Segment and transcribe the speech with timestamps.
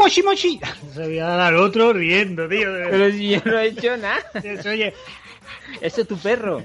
[0.00, 0.60] Moshi Moshi.
[0.94, 2.68] Se voy a dar al otro riendo, tío.
[2.90, 4.22] Pero si yo no he hecho nada.
[4.40, 4.94] Se oye.
[5.80, 6.62] Eso es tu perro.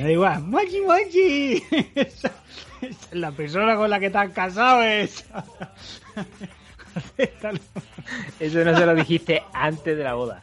[0.00, 0.42] Da igual.
[0.42, 1.62] Mochi Mochi.
[1.94, 2.28] Esa,
[2.80, 5.24] esa es la persona con la que estás casado es.
[6.94, 7.58] Acéptalo.
[8.40, 10.42] Eso no se lo dijiste antes de la boda.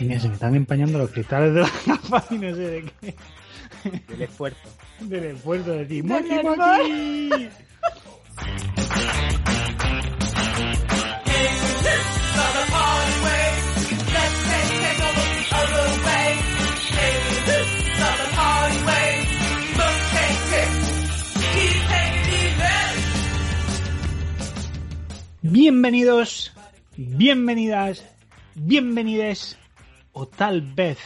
[0.00, 3.14] Mira, se me están empañando los cristales de la capa y no sé de qué.
[4.08, 4.58] Del esfuerzo.
[5.00, 6.02] Del esfuerzo de ti.
[6.02, 7.48] ¡Mochi, mochi!
[25.42, 26.52] Bienvenidos,
[26.96, 28.04] bienvenidas,
[28.54, 29.56] bienvenides
[30.20, 30.98] o tal vez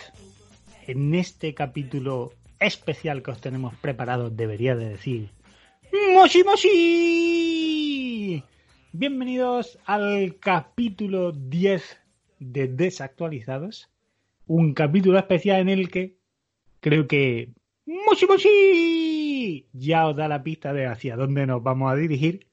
[0.87, 5.29] en este capítulo especial que os tenemos preparado debería de decir
[6.15, 8.43] Moshi Moshi.
[8.93, 12.01] Bienvenidos al capítulo 10
[12.39, 13.91] de Desactualizados,
[14.47, 16.17] un capítulo especial en el que
[16.81, 17.51] creo que
[17.85, 22.47] Moshi Moshi ya os da la pista de hacia dónde nos vamos a dirigir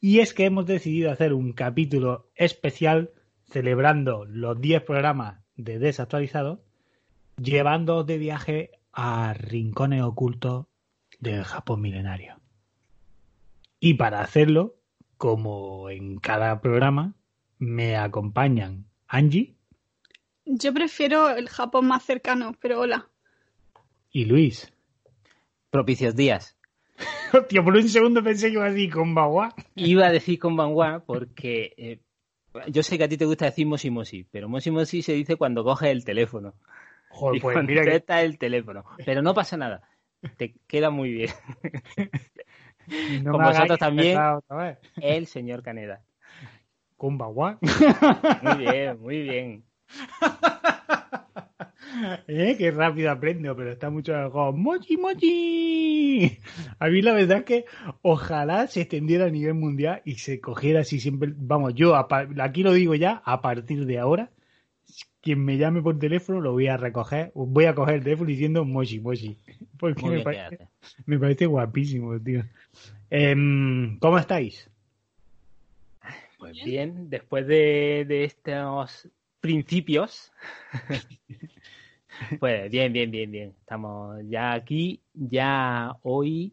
[0.00, 3.12] y es que hemos decidido hacer un capítulo especial
[3.44, 6.60] celebrando los 10 programas de Desactualizado,
[7.40, 10.66] llevando de viaje a rincones ocultos
[11.20, 12.40] del Japón milenario.
[13.80, 14.76] Y para hacerlo,
[15.16, 17.14] como en cada programa,
[17.58, 19.54] me acompañan Angie
[20.44, 23.08] Yo prefiero el Japón más cercano, pero hola.
[24.10, 24.72] y Luis.
[25.70, 26.56] Propicios días.
[27.32, 29.54] Hostia, por un segundo pensé que iba a decir con.
[29.74, 30.56] Iba a decir con
[31.04, 32.00] porque eh,
[32.68, 35.36] yo sé que a ti te gusta decir Moshi Moshi, pero Moshi Moshi se dice
[35.36, 36.54] cuando coges el teléfono.
[37.08, 38.84] Joder, y pues cuando mira que el teléfono.
[39.04, 39.88] Pero no pasa nada.
[40.36, 41.30] Te queda muy bien.
[43.22, 44.18] no con vosotros también.
[44.96, 46.02] El señor Caneda.
[46.98, 47.58] Bagua.
[48.42, 49.64] Muy bien, muy bien.
[52.28, 52.56] ¿Eh?
[52.58, 54.54] Qué rápido aprendo, pero está mucho mejor.
[54.54, 56.38] ¡Mochi, mochi!
[56.78, 57.64] A mí la verdad es que
[58.02, 61.32] ojalá se extendiera a nivel mundial y se cogiera así siempre.
[61.36, 64.30] Vamos, yo aquí lo digo ya, a partir de ahora,
[65.20, 68.64] quien me llame por teléfono lo voy a recoger, voy a coger el teléfono diciendo
[68.64, 69.38] mochi, mochi.
[69.78, 70.68] Porque Muy me, bien, parece, quédate.
[71.06, 72.44] me parece guapísimo, tío.
[73.10, 74.70] Em, ¿Cómo estáis?
[76.38, 79.08] Pues bien, después de, de estos
[79.46, 80.32] principios,
[82.40, 83.54] pues bien, bien, bien, bien.
[83.60, 86.52] Estamos ya aquí, ya hoy,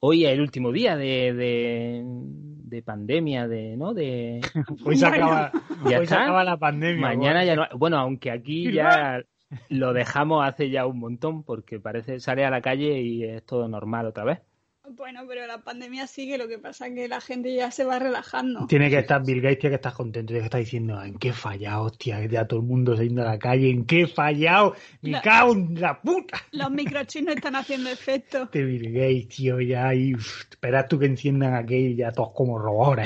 [0.00, 3.94] hoy es el último día de, de, de pandemia, de, ¿no?
[3.94, 4.40] De
[4.84, 5.50] Hoy se acaba,
[5.88, 7.00] Ya hoy se acaba la pandemia.
[7.00, 9.22] mañana ya no, bueno, aunque aquí ya
[9.68, 13.66] lo dejamos hace ya un montón, porque parece sale a la calle y es todo
[13.66, 14.40] normal otra vez.
[14.88, 17.98] Bueno, pero la pandemia sigue, lo que pasa es que la gente ya se va
[17.98, 18.66] relajando.
[18.66, 21.28] Tiene que estar Bill Gates, tiene que estar contento, tiene que estar diciendo, ¿en qué
[21.28, 22.24] he fallado, hostia?
[22.26, 24.74] Ya todo el mundo saliendo a la calle, ¿en qué he fallado?
[25.02, 26.38] ¡Me La- cago en la puta!
[26.52, 28.42] Los microchips no están haciendo efecto.
[28.44, 32.58] Este Bill Gates, tío, ya, y uf, esperad tú que enciendan aquello ya todos como
[32.58, 33.02] robots.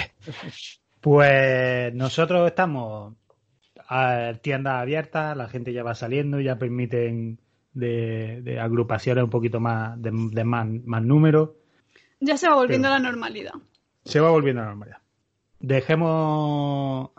[1.01, 3.15] Pues nosotros estamos
[3.89, 7.41] a tiendas abiertas, la gente ya va saliendo, ya permiten
[7.75, 11.57] de, de agrupaciones un poquito más, de, de más, más número.
[12.21, 13.53] Ya se va volviendo Pero- a la normalidad.
[14.05, 14.99] Se va volviendo a la normalidad.
[15.61, 17.11] Dejemos,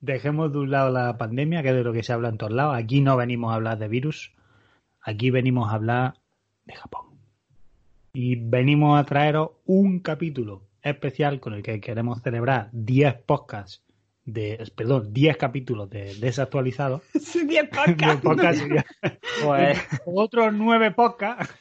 [0.00, 2.52] dejemos de un lado la pandemia, que es de lo que se habla en todos
[2.52, 2.74] lados.
[2.76, 4.32] Aquí no venimos a hablar de virus,
[5.02, 6.14] aquí venimos a hablar
[6.64, 7.06] de Japón.
[8.12, 13.82] Y venimos a traeros un capítulo especial con el que queremos celebrar 10 podcasts
[14.24, 17.02] de, perdón, 10 capítulos de desactualizados.
[17.20, 18.20] Sí, 10 De podcasts.
[18.24, 18.86] podcast sería-
[19.44, 21.54] Pues, otros nueve podcasts.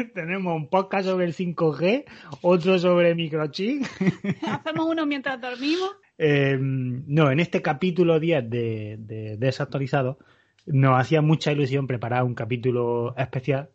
[0.14, 2.04] Tenemos un podcast sobre el 5G,
[2.42, 3.84] otro sobre microchip.
[4.48, 5.90] Hacemos uno mientras dormimos.
[6.18, 10.18] Eh, no, en este capítulo 10 de, de Desactualizado
[10.66, 13.70] nos hacía mucha ilusión preparar un capítulo especial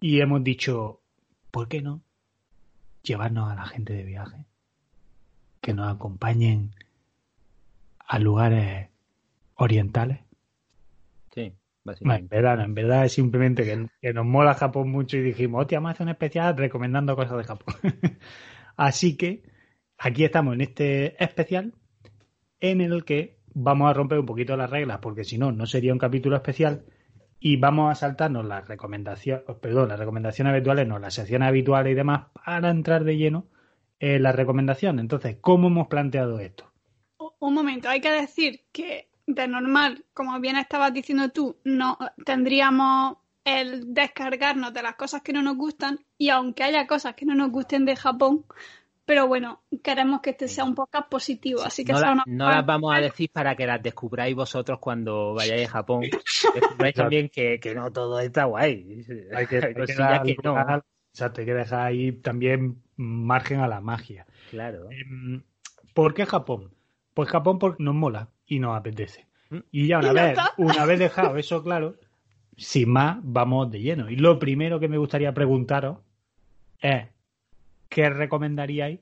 [0.00, 1.00] Y hemos dicho,
[1.52, 2.02] ¿por qué no
[3.02, 4.44] llevarnos a la gente de viaje?
[5.60, 6.74] Que nos acompañen
[7.98, 8.88] a lugares
[9.54, 10.25] orientales.
[12.00, 15.78] En verdad, en verdad es simplemente que, que, nos mola Japón mucho y dijimos, hostia,
[15.78, 17.74] vamos a hacer un especial recomendando cosas de Japón.
[18.76, 19.42] Así que
[19.98, 21.72] aquí estamos en este especial
[22.60, 25.92] en el que vamos a romper un poquito las reglas, porque si no, no sería
[25.92, 26.84] un capítulo especial.
[27.38, 31.94] Y vamos a saltarnos las recomendaciones, perdón, las recomendaciones habituales, no, las secciones habituales y
[31.94, 33.46] demás, para entrar de lleno
[34.00, 34.98] en la recomendación.
[34.98, 36.72] Entonces, ¿cómo hemos planteado esto?
[37.38, 43.16] Un momento, hay que decir que de normal, como bien estabas diciendo tú, no tendríamos
[43.44, 47.34] el descargarnos de las cosas que no nos gustan y aunque haya cosas que no
[47.34, 48.44] nos gusten de Japón,
[49.04, 52.92] pero bueno, queremos que este sea un podcast positivo, así que no, no las vamos
[52.94, 56.02] a decir para que las descubráis vosotros cuando vayáis a Japón.
[56.54, 59.04] Descubráis también que, que, no todo está guay.
[59.32, 60.54] Hay que, hay que, dar, que no.
[60.54, 60.82] O
[61.12, 64.26] sea, hay que dejar ahí también margen a la magia.
[64.50, 64.88] Claro.
[65.94, 66.75] ¿Por qué Japón?
[67.16, 69.24] Pues Japón porque nos mola y nos apetece.
[69.70, 71.96] Y ya una vez, una vez dejado eso claro,
[72.58, 74.10] sin más, vamos de lleno.
[74.10, 75.96] Y lo primero que me gustaría preguntaros
[76.78, 77.06] es
[77.88, 79.00] ¿qué recomendaríais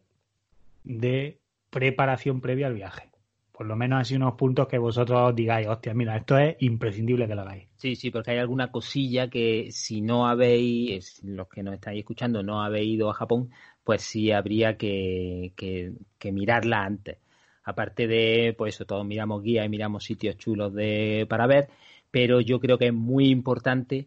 [0.85, 1.41] de
[1.71, 3.11] preparación previa al viaje?
[3.51, 7.35] Por lo menos así unos puntos que vosotros digáis, hostia, mira, esto es imprescindible que
[7.35, 7.67] lo hagáis.
[7.75, 12.45] Sí, sí, porque hay alguna cosilla que si no habéis, los que nos estáis escuchando,
[12.45, 13.51] no habéis ido a Japón,
[13.83, 17.24] pues sí habría que, que, que mirarla antes.
[17.65, 21.69] Aparte de, pues eso, todos miramos guías y miramos sitios chulos de, para ver,
[22.11, 24.07] pero yo creo que es muy importante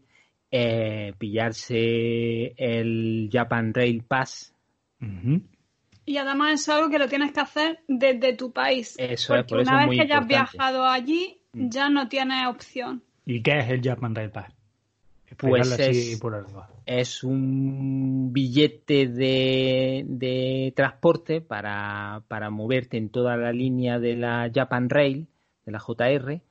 [0.51, 4.53] eh, pillarse el Japan Rail Pass
[6.07, 8.95] y además es algo que lo tienes que hacer desde tu país.
[8.97, 11.69] Eso porque es, una vez que hayas viajado allí, mm.
[11.69, 13.03] ya no tienes opción.
[13.25, 14.53] ¿Y qué es el Japan Rail Pass?
[15.37, 16.21] Pues es,
[16.87, 24.49] es, un billete de, de transporte para, para, moverte en toda la línea de la
[24.53, 25.27] Japan Rail,
[25.65, 26.41] de la JR,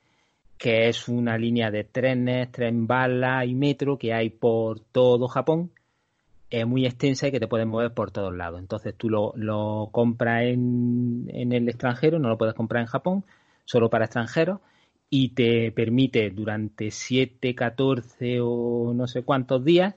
[0.58, 5.70] que es una línea de trenes, tren bala y metro que hay por todo Japón
[6.50, 8.60] es muy extensa y que te puedes mover por todos lados.
[8.60, 13.24] Entonces tú lo, lo compras en, en, el extranjero, no lo puedes comprar en Japón,
[13.64, 14.60] solo para extranjeros,
[15.10, 19.94] y te permite durante 7, 14 o no sé cuántos días,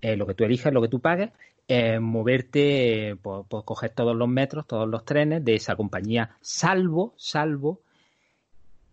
[0.00, 1.30] eh, lo que tú elijas, lo que tú pagues,
[1.68, 7.14] eh, moverte, pues, pues, coger todos los metros, todos los trenes de esa compañía, salvo,
[7.16, 7.82] salvo,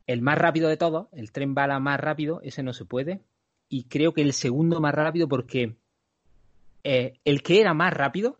[0.05, 3.21] el más rápido de todos, el tren bala más rápido, ese no se puede,
[3.67, 5.75] y creo que el segundo más rápido porque
[6.83, 8.39] eh, el que era más rápido,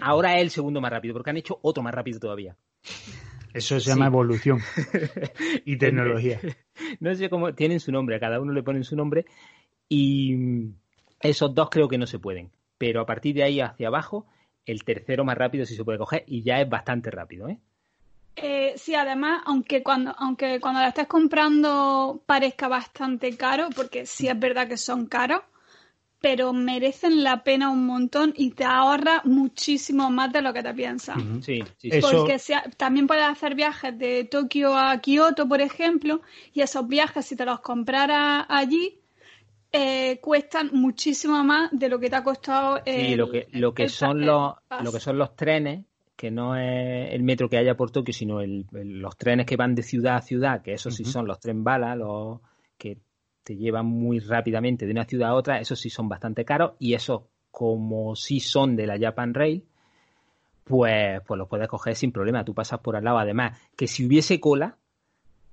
[0.00, 2.56] ahora es el segundo más rápido, porque han hecho otro más rápido todavía.
[3.54, 4.60] Eso se llama evolución
[5.64, 6.40] y tecnología.
[7.00, 9.26] No sé cómo tienen su nombre, a cada uno le ponen su nombre
[9.88, 10.72] y
[11.22, 12.50] esos dos creo que no se pueden.
[12.78, 14.26] Pero a partir de ahí hacia abajo,
[14.66, 17.58] el tercero más rápido sí se puede coger y ya es bastante rápido, ¿eh?
[18.36, 24.26] Eh, sí, además, aunque cuando, aunque cuando la estés comprando parezca bastante caro, porque sí
[24.26, 25.42] es verdad que son caros,
[26.18, 30.72] pero merecen la pena un montón y te ahorra muchísimo más de lo que te
[30.72, 31.16] piensas.
[31.42, 32.38] Sí, sí, Porque
[32.76, 36.22] también puedes hacer viajes de Tokio a Kioto, por ejemplo,
[36.54, 39.01] y esos viajes, si te los compraras allí,
[39.72, 42.82] eh, cuestan muchísimo más de lo que te ha costado.
[42.84, 47.12] sí, lo que, lo que son los, lo que son los trenes, que no es
[47.12, 50.62] el metro que haya por Tokio, sino los trenes que van de ciudad a ciudad,
[50.62, 52.40] que esos sí son los tren bala, los
[52.76, 52.98] que
[53.42, 56.94] te llevan muy rápidamente de una ciudad a otra, esos sí son bastante caros y
[56.94, 59.64] esos como sí son de la Japan Rail,
[60.64, 63.18] pues, pues los puedes coger sin problema, tú pasas por al lado.
[63.18, 64.78] Además, que si hubiese cola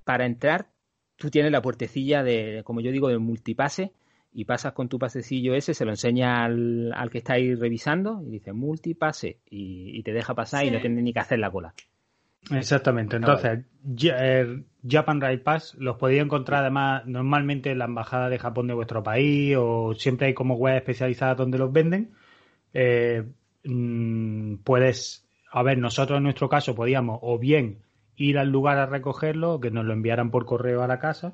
[0.03, 0.69] para entrar,
[1.15, 3.93] tú tienes la puertecilla de, como yo digo, de multipase
[4.31, 8.21] y pasas con tu pasecillo ese, se lo enseña al, al que está ahí revisando
[8.23, 11.51] y dice multipase y, y te deja pasar y no tienes ni que hacer la
[11.51, 11.73] cola.
[12.51, 13.17] Exactamente.
[13.17, 13.65] Entonces,
[14.87, 19.03] Japan Rail Pass los podéis encontrar además normalmente en la embajada de Japón de vuestro
[19.03, 22.11] país o siempre hay como web especializadas donde los venden.
[22.73, 23.23] Eh,
[23.65, 27.79] mm, puedes, a ver, nosotros en nuestro caso podíamos o bien
[28.15, 31.33] ir al lugar a recogerlo o que nos lo enviaran por correo a la casa.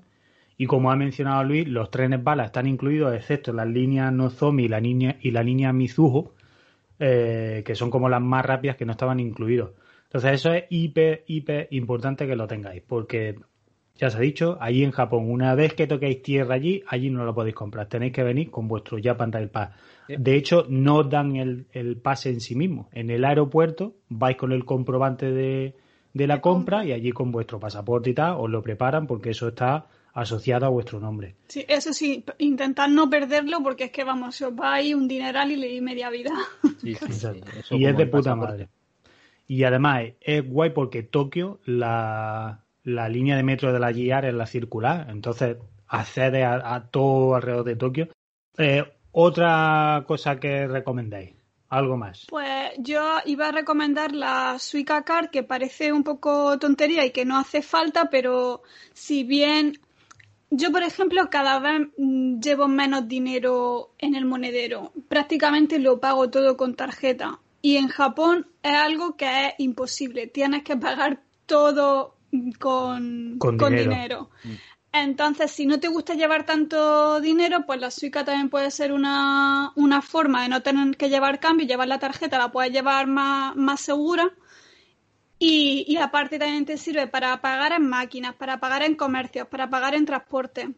[0.57, 4.67] Y como ha mencionado Luis, los trenes bala están incluidos, excepto las líneas Nozomi y
[4.67, 6.33] la, línea, y la línea Mizuho,
[6.99, 9.71] eh, que son como las más rápidas que no estaban incluidos.
[10.05, 13.35] Entonces eso es hiper, hiper importante que lo tengáis, porque
[13.97, 17.23] ya os he dicho, allí en Japón, una vez que toquéis tierra allí, allí no
[17.23, 19.69] lo podéis comprar, tenéis que venir con vuestro Japan Rail Pass.
[20.07, 22.89] De hecho, no dan el, pase en sí mismo.
[22.91, 25.75] En el aeropuerto vais con el comprobante de,
[26.13, 29.87] la compra y allí con vuestro pasaporte y tal os lo preparan porque eso está
[30.15, 31.35] asociado a vuestro nombre.
[31.49, 35.51] Sí, eso sí, intentad no perderlo porque es que vamos, os va ahí un dineral
[35.51, 36.31] y media vida.
[36.81, 37.27] Sí, sí,
[37.71, 38.69] y es de puta madre.
[39.47, 44.47] Y además es guay porque Tokio, la, línea de metro de la GR es la
[44.47, 45.57] circular, entonces
[45.87, 48.07] accede a, todo alrededor de Tokio.
[48.57, 51.33] Eh, otra cosa que recomendáis,
[51.67, 52.25] algo más.
[52.29, 57.25] Pues yo iba a recomendar la Suica Card, que parece un poco tontería y que
[57.25, 58.61] no hace falta, pero
[58.93, 59.77] si bien
[60.49, 66.29] yo, por ejemplo, cada vez mm, llevo menos dinero en el monedero, prácticamente lo pago
[66.29, 67.39] todo con tarjeta.
[67.61, 72.15] Y en Japón es algo que es imposible, tienes que pagar todo
[72.59, 74.29] con, dinero.
[74.43, 74.53] Mm.
[74.95, 79.73] Entonces, si no te gusta llevar tanto dinero, pues la Suica también puede ser una,
[80.01, 83.81] forma de no tener que llevar cambio, llevar la tarjeta, la puedes llevar más, más
[83.81, 84.31] segura.
[85.37, 89.69] Y, y, aparte también te sirve para pagar en máquinas, para pagar en comercios, para
[89.69, 90.69] pagar en transporte.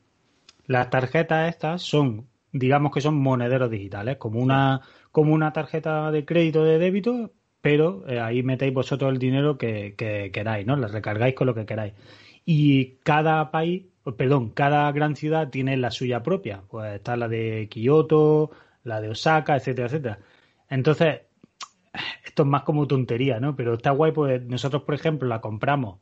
[0.65, 6.25] Las tarjetas estas son, digamos que son monederos digitales, como una, como una tarjeta de
[6.25, 10.75] crédito de débito, pero eh, ahí metéis vosotros el dinero que, que queráis, ¿no?
[10.75, 11.93] La recargáis con lo que queráis.
[12.43, 13.83] Y cada país
[14.15, 16.61] perdón, cada gran ciudad tiene la suya propia.
[16.69, 18.51] Pues está la de Kioto,
[18.83, 20.19] la de Osaka, etcétera, etcétera.
[20.69, 21.21] Entonces,
[22.37, 23.55] esto es más como tontería, ¿no?
[23.55, 25.97] Pero está guay, pues nosotros, por ejemplo, la compramos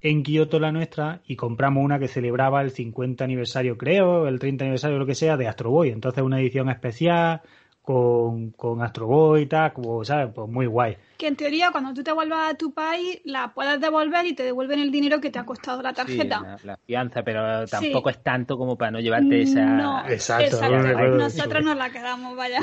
[0.00, 4.64] en Kioto la nuestra y compramos una que celebraba el 50 aniversario, creo, el 30
[4.64, 5.90] aniversario, lo que sea, de Astro Boy.
[5.90, 7.42] Entonces, una edición especial
[7.82, 10.32] con, con Astro Boy y tal, como, ¿sabes?
[10.34, 10.96] Pues muy guay.
[11.18, 14.42] Que en teoría, cuando tú te vuelvas a tu país, la puedes devolver y te
[14.42, 16.56] devuelven el dinero que te ha costado la tarjeta.
[16.58, 19.66] Sí, la, fianza, pero tampoco es tanto como para no llevarte esa.
[19.66, 20.66] No, exacto.
[20.66, 22.60] Nosotros nos la quedamos, vaya.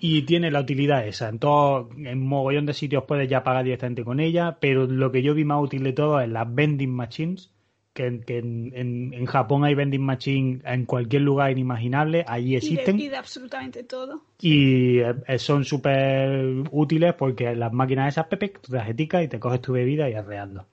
[0.00, 1.28] Y tiene la utilidad esa.
[1.28, 5.22] En todo, en mogollón de sitios puedes ya pagar directamente con ella, pero lo que
[5.22, 7.50] yo vi más útil de todo es las vending machines
[7.92, 12.98] que, en, Japón hay vending machine en cualquier lugar inimaginable, allí existen.
[12.98, 14.22] Y de, absolutamente todo.
[14.40, 19.60] Y eh, son súper útiles porque las máquinas esas, Pepe, tu tarjetica y te coges
[19.60, 20.66] tu bebida y arreando.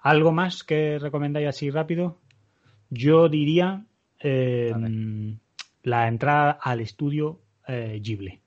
[0.00, 2.18] ¿Algo más que recomendáis así rápido?
[2.90, 3.84] Yo diría
[4.20, 4.72] eh,
[5.82, 8.40] la entrada al estudio eh, Ghibli.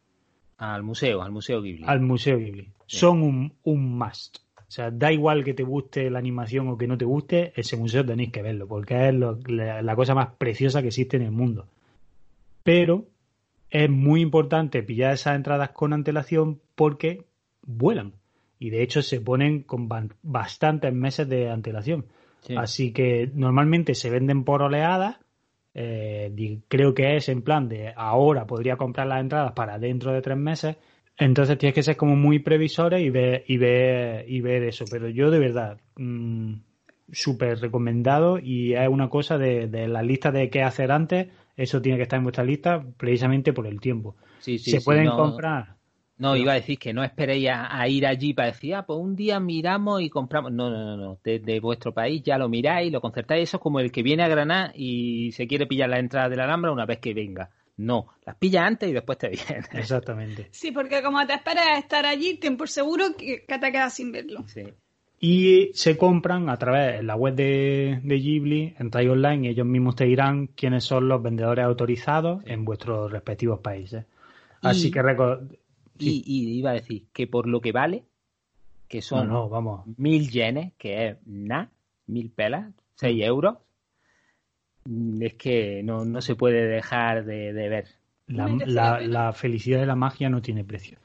[0.62, 1.86] Al museo, al museo Ghibli.
[1.88, 2.70] Al museo Ghibli.
[2.86, 4.38] Son un, un must.
[4.60, 7.78] O sea, da igual que te guste la animación o que no te guste, ese
[7.78, 11.66] museo tenéis que verlo, porque es la, cosa más preciosa que existe en el mundo.
[12.62, 13.08] Pero
[13.72, 17.26] es muy importante pillar esas entradas con antelación porque
[17.64, 18.14] vuelan.
[18.60, 19.90] Y de hecho se ponen con
[20.22, 22.06] bastantes meses de antelación.
[22.56, 25.18] Así que normalmente se venden por oleadas.
[25.74, 30.22] Eh, creo que es en plan de ahora podría comprar las entradas para dentro de
[30.22, 30.76] tres meses
[31.18, 34.86] entonces tienes que ser como muy previsores y ver, y ver, y ver eso.
[34.90, 36.54] Pero yo de verdad, mm,
[37.12, 41.98] súper recomendado y es una cosa de, la lista de qué hacer antes, eso tiene
[41.98, 44.16] que estar en vuestra lista precisamente por el tiempo.
[44.40, 45.76] Sí, sí, Se pueden comprar.
[46.22, 49.16] No, iba a decir que no esperéis a, ir allí para decir, ah, pues un
[49.16, 50.52] día miramos y compramos.
[50.52, 51.20] No, no, no, no.
[51.24, 53.50] Desde vuestro país ya lo miráis, lo concertáis.
[53.50, 56.36] Eso es como el que viene a Granada y se quiere pillar la entrada de
[56.36, 57.50] la Alhambra una vez que venga.
[57.78, 59.66] No, las pilla antes y después te viene.
[59.74, 60.48] Exactamente.
[60.52, 64.44] Sí, porque como te esperas estar allí, tiempo seguro que, te quedas sin verlo.
[64.46, 64.66] Sí.
[65.20, 69.66] Y se compran a través de la web de, de Ghibli, entráis online y ellos
[69.66, 74.06] mismos te dirán quiénes son los vendedores autorizados en vuestros respectivos países.
[74.62, 75.02] Así que
[76.02, 78.04] y, y, iba a decir que por lo que vale,
[78.88, 79.86] que son vamos.
[79.98, 81.72] mil yenes, que es nada,
[82.08, 83.58] mil pelas, seis euros,
[84.86, 87.88] Mm, es que no, no se puede dejar de, ver.
[88.28, 90.98] La, felicidad de la magia no tiene precio.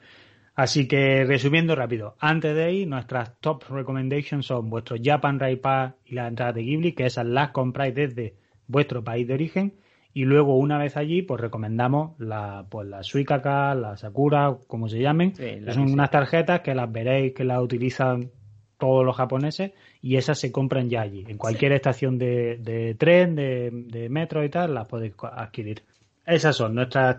[0.55, 5.95] Así que resumiendo rápido, antes de ir, nuestras top recommendations son vuestro Japan Rai Pass
[6.07, 8.37] y la entrada de Ghibli, que esas las compráis desde
[8.67, 9.75] vuestro país de origen.
[10.17, 14.99] Y luego, una vez allí, pues recomendamos la, pues la Suikaka, la Sakura, como se
[14.99, 15.35] llamen.
[15.37, 18.31] son unas tarjetas que las veréis que las utilizan
[18.79, 21.27] todos los japoneses y esas se compran ya allí.
[21.29, 25.83] En cualquier estación de, tren, de, metro y tal, las podéis adquirir.
[26.25, 27.19] Esas son nuestras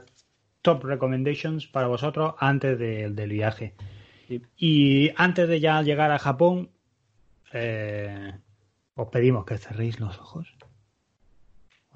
[0.63, 3.75] top recommendations para vosotros antes del viaje.
[4.57, 6.71] Y antes de ya llegar a Japón,
[7.53, 8.33] eh,
[8.95, 10.57] os pedimos que cerréis los ojos,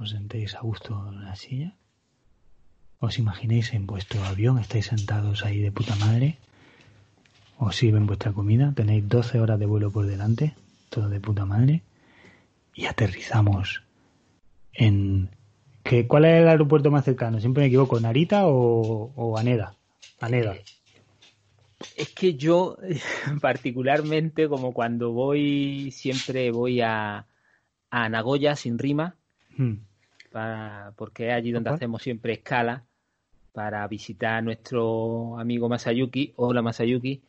[0.01, 1.77] os sentéis a gusto en la silla,
[2.99, 6.37] os imaginéis en vuestro avión, estáis sentados ahí de puta madre
[7.57, 10.55] os sirven vuestra comida, tenéis 12 horas de vuelo por delante,
[10.89, 11.83] todo de puta madre,
[12.73, 13.83] y aterrizamos
[14.73, 15.29] en...
[15.83, 17.39] ¿Qué, ¿Cuál es el aeropuerto más cercano?
[17.39, 19.75] Siempre me equivoco, ¿Narita o, o Aneda?
[20.19, 20.55] Aneda.
[21.95, 22.77] Es que yo,
[23.41, 27.27] particularmente, como cuando voy, siempre voy a,
[27.91, 29.17] a Nagoya sin rima,
[29.57, 29.73] Hmm.
[30.95, 32.83] Porque es allí donde hacemos siempre escala
[33.53, 37.21] para visitar a nuestro amigo Masayuki, hola Masayuki,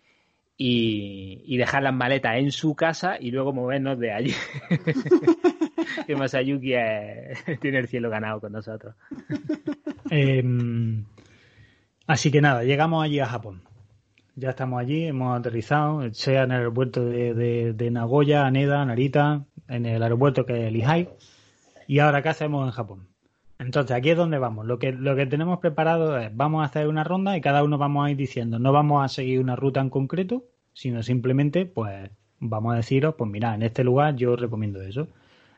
[0.56, 4.34] y, dejar las maletas en su casa y luego movernos de allí.
[6.06, 6.72] que Masayuki
[7.60, 8.94] tiene el cielo ganado con nosotros.
[10.10, 11.04] Em,
[12.06, 13.62] así que nada, llegamos allí a Japón.
[14.36, 20.02] Ya estamos allí, hemos aterrizado, sea en el aeropuerto de, Nagoya, Aneda, Narita, en el
[20.02, 21.08] aeropuerto que es Lehigh.
[21.92, 23.08] Y ahora, ¿qué hacemos en Japón?
[23.58, 24.64] Entonces, aquí es donde vamos.
[24.64, 27.76] Lo que, lo que tenemos preparado es, vamos a hacer una ronda y cada uno
[27.76, 32.10] vamos a ir diciendo, no vamos a seguir una ruta en concreto, sino simplemente, pues,
[32.40, 35.08] vamos a deciros, pues mira, en este lugar yo recomiendo eso.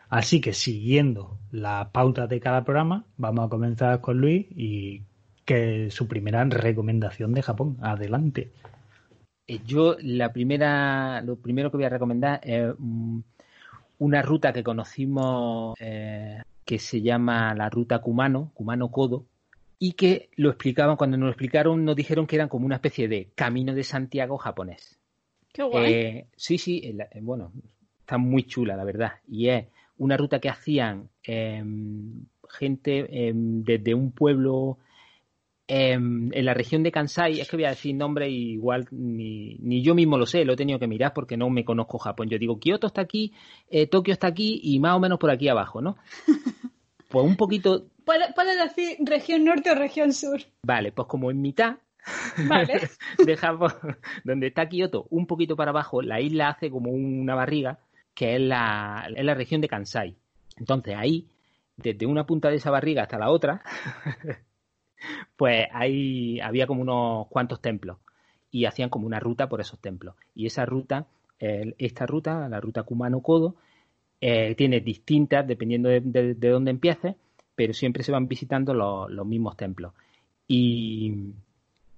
[0.08, 5.02] Así que siguiendo las pautas de cada programa, vamos a comenzar con Luis y
[5.44, 7.76] que su primera recomendación de Japón.
[7.80, 8.50] Adelante.
[9.46, 12.74] Eh, yo la primera, lo primero que voy a recomendar es
[13.98, 19.26] una ruta que conocimos eh, que se llama la ruta Kumano, Kumano Kodo,
[19.78, 23.08] y que lo explicaban, cuando nos lo explicaron, nos dijeron que eran como una especie
[23.08, 24.98] de camino de Santiago japonés.
[25.52, 25.92] Qué guay.
[25.92, 27.52] Eh, sí, sí, bueno,
[28.00, 29.12] está muy chula, la verdad.
[29.28, 29.66] Y es
[29.98, 34.78] una ruta que hacían em, gente em, desde un pueblo
[35.66, 39.82] em, en la región de Kansai, es que voy a decir nombre igual ni, ni,
[39.82, 42.28] yo mismo lo sé, lo he tenido que mirar porque no me conozco Japón.
[42.28, 43.32] Yo digo, Kioto está aquí,
[43.68, 45.96] eh, Tokio está aquí y más o menos por aquí abajo, ¿no?
[47.06, 47.86] Pues un poquito...
[48.04, 50.40] Puedes decir región norte o región sur.
[50.64, 51.76] Vale, pues como en mitad
[52.48, 52.90] Vale.
[53.24, 53.72] de Japón,
[54.24, 57.78] donde está Kioto, un poquito para abajo, la isla hace como una barriga
[58.14, 60.16] que es la, la región de Kansai.
[60.56, 61.28] Entonces ahí,
[61.76, 63.62] desde una punta de esa barriga hasta la otra,
[65.36, 67.98] pues ahí había como unos cuantos templos
[68.50, 70.14] y hacían como una ruta por esos templos.
[70.34, 71.06] Y esa ruta,
[71.38, 73.56] esta ruta, la ruta Kumano-Kodo,
[74.20, 77.14] eh, tiene distintas dependiendo de, de, dónde empieces,
[77.54, 79.92] pero siempre se van visitando los, mismos templos.
[80.48, 81.12] Y,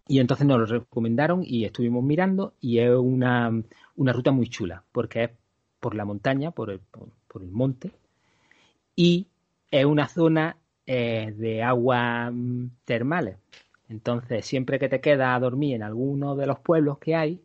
[0.09, 3.53] y, entonces nos lo recomendaron y estuvimos mirando y es una,
[3.97, 5.31] una ruta muy chula, porque es
[5.79, 6.81] por la montaña, por el,
[7.29, 7.93] por, el monte,
[8.97, 9.27] y
[9.71, 13.37] es una zona eh, de aguas mm, termales.
[13.89, 17.41] Entonces, siempre que te quedas a dormir en alguno de los pueblos que hay,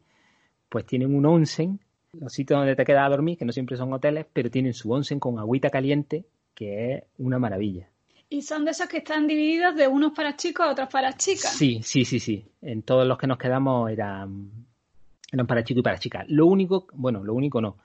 [0.69, 1.79] pues tienen un onsen,
[2.13, 4.91] los sitios donde te quedas a dormir, que no siempre son hoteles, pero tienen su
[4.91, 6.25] onsen con agüita caliente,
[6.55, 7.87] que es una maravilla.
[8.29, 11.51] ¿Y son de esos que están divididos de unos para chicos a otros para chicas?
[11.51, 12.45] Sí, sí, sí, sí.
[12.61, 14.49] En todos los que nos quedamos eran,
[15.31, 16.25] eran para chicos y para chicas.
[16.29, 17.77] Lo único, bueno, lo único no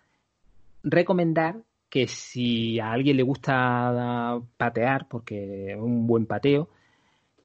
[0.87, 1.57] recomendar
[1.89, 6.69] que si a alguien le gusta patear, porque es un buen pateo,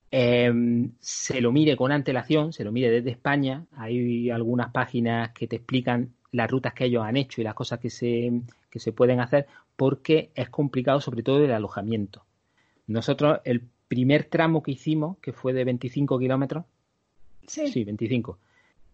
[0.09, 3.65] em, se lo mire con antelación, se lo mire desde España.
[3.77, 7.79] Hay algunas páginas que te explican las rutas que ellos han hecho y las cosas
[7.79, 8.31] que se,
[8.69, 12.23] que se pueden hacer, porque es complicado sobre todo el alojamiento.
[12.87, 16.65] Nosotros, el primer tramo que hicimos, que fue de 25 kilómetros,
[17.45, 17.83] sí.
[17.83, 18.37] 25.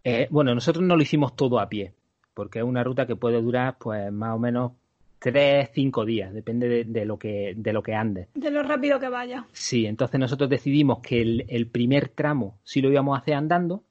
[0.04, 1.94] Eh, bueno, nosotros no lo hicimos todo a pie
[2.38, 4.74] porque es una ruta que puede durar pues más o menos
[5.20, 8.28] tres, cinco días, depende de, lo que de lo que ande.
[8.34, 9.46] De lo rápido que vaya.
[9.52, 13.84] Sí, entonces nosotros decidimos que el, primer tramo sí lo íbamos a hacer andando,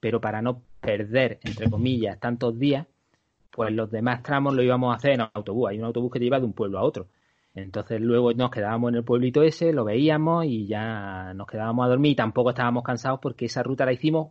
[0.00, 2.86] pero para no perder, entre comillas, tantos días,
[3.50, 5.70] pues los demás tramos lo íbamos a hacer en autobús.
[5.70, 7.08] Hay un autobús que te lleva de un pueblo a otro.
[7.54, 11.88] Entonces luego nos quedábamos en el pueblito ese, lo veíamos y ya nos quedábamos a
[11.90, 14.28] dormir y tampoco estábamos cansados porque esa ruta la hicimos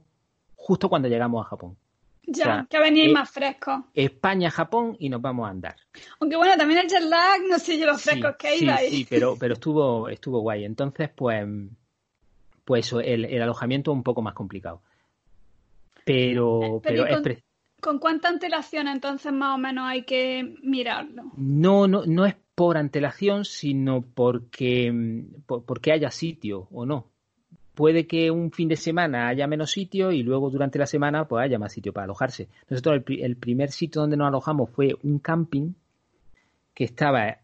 [0.56, 1.78] justo cuando llegamos a Japón.
[2.24, 3.88] Ya, que veníais eh, más fresco.
[3.94, 5.76] España, Japón y nos vamos a andar.
[6.20, 8.90] Aunque bueno, también el jet lag, no sé yo los frescos que sí, ibais.
[8.90, 10.66] Sí, pero, pero estuvo, estuvo guay.
[10.66, 11.48] Entonces, pues,
[12.64, 14.82] pues el, el alojamiento un poco más complicado.
[16.06, 17.38] Pero, eh, pero, con,
[17.80, 21.32] con, cuánta antelación entonces más o menos hay que mirarlo?
[21.36, 24.94] No, no, no es por antelación, sino porque,
[25.46, 27.11] porque haya sitio o no
[27.74, 31.44] puede que un fin de semana haya menos sitio y luego durante la semana pues
[31.44, 32.50] haya más sitio para alojarse.
[32.70, 35.74] Nosotros el, primer sitio donde nos alojamos fue un camping
[36.74, 37.38] que estaba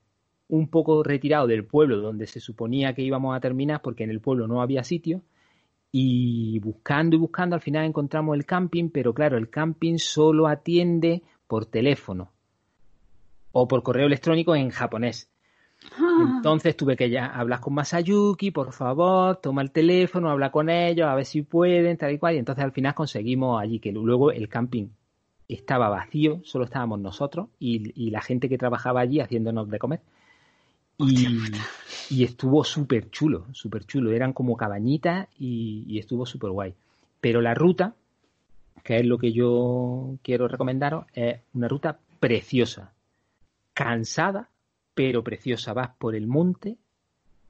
[0.50, 4.22] un poco retirado del pueblo donde se suponía que íbamos a terminar porque en el
[4.22, 5.22] pueblo no había sitio
[5.92, 11.24] y buscando y buscando al final encontramos el camping, pero claro, el camping solo atiende
[11.48, 12.32] por teléfono
[13.52, 15.30] o por correo electrónico en japonés.
[15.96, 16.34] Ah.
[16.38, 21.08] Entonces tuve que ya hablar con Masayuki, por favor, toma el teléfono, habla con ellos,
[21.08, 22.36] a ver si pueden, tal y cual.
[22.36, 24.90] Y entonces al final conseguimos allí que luego el camping
[25.48, 30.02] estaba vacío, solo estábamos nosotros y, la gente que trabajaba allí haciéndonos de comer.
[30.98, 34.12] Y, estuvo súper chulo, súper chulo.
[34.12, 36.74] Eran como cabañitas y, y estuvo súper guay.
[37.22, 37.96] Pero la ruta,
[38.84, 42.94] que es lo que yo quiero recomendaros, es una ruta preciosa,
[43.74, 44.50] cansada,
[44.98, 45.74] pero preciosa.
[45.74, 46.76] Vas por el monte,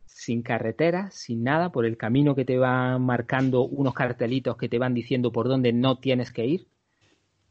[0.05, 4.77] sin carretera, sin nada, por el camino que te van marcando unos cartelitos que te
[4.77, 6.67] van diciendo por dónde no tienes que ir.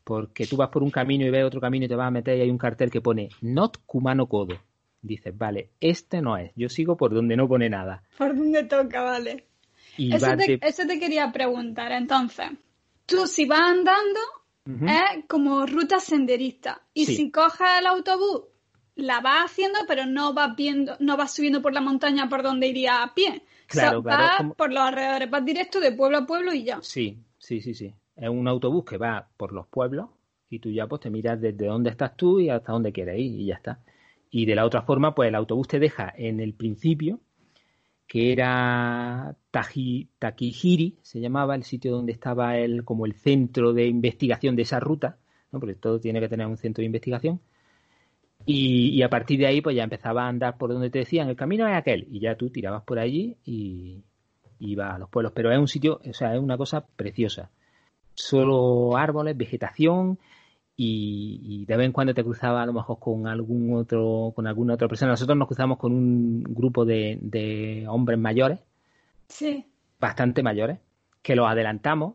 [0.04, 2.37] Porque tú vas por un camino y ves otro camino y te vas a meter
[2.37, 4.59] y hay un cartel que pone Not Kumano Kodo.
[5.00, 6.52] Dices, vale, este no es.
[6.54, 8.02] Yo sigo por donde no pone nada.
[8.18, 9.46] Por donde toca, vale.
[9.96, 11.90] eso, te, quería preguntar.
[11.92, 12.50] Entonces,
[13.06, 14.20] tú si vas andando,
[14.66, 16.82] es como ruta senderista.
[16.92, 18.42] Y si coges el autobús,
[18.96, 22.66] la vas haciendo, pero no vas viendo, no vas subiendo por la montaña por donde
[22.66, 23.42] iría a pie.
[23.66, 26.78] Claro, vas por los alrededores, vas directo de pueblo a pueblo y ya.
[26.82, 27.94] Sí, sí, sí, sí.
[28.16, 30.09] Es un autobús que va por los pueblos
[30.48, 33.40] y tú ya pues te miras desde dónde estás tú y hasta dónde quieres ir
[33.40, 33.80] y ya está.
[34.30, 37.20] Y de la otra forma, pues el autobús te deja en el principio,
[38.06, 44.56] que era Takihiri, se llamaba el sitio donde estaba el, como el centro de investigación
[44.56, 45.18] de esa ruta,
[45.52, 45.61] ¿no?
[45.61, 47.40] porque todo tiene que tener un centro de investigación
[48.46, 51.37] y, a partir de ahí, pues ya empezaba a andar por donde te decían, el
[51.37, 54.04] camino es aquel, y ya tú tirabas por allí y,
[54.61, 55.32] ibas a los pueblos.
[55.35, 57.50] Pero es un sitio, o sea, es una cosa preciosa.
[58.14, 60.18] Solo árboles, vegetación,
[60.76, 64.74] y, de vez en cuando te cruzaba a lo mejor con algún otro, con alguna
[64.74, 65.12] otra persona.
[65.12, 68.61] Nosotros nos cruzamos con un grupo de, de hombres mayores,
[69.28, 69.66] sí.
[69.98, 70.78] bastante mayores,
[71.22, 72.14] que los adelantamos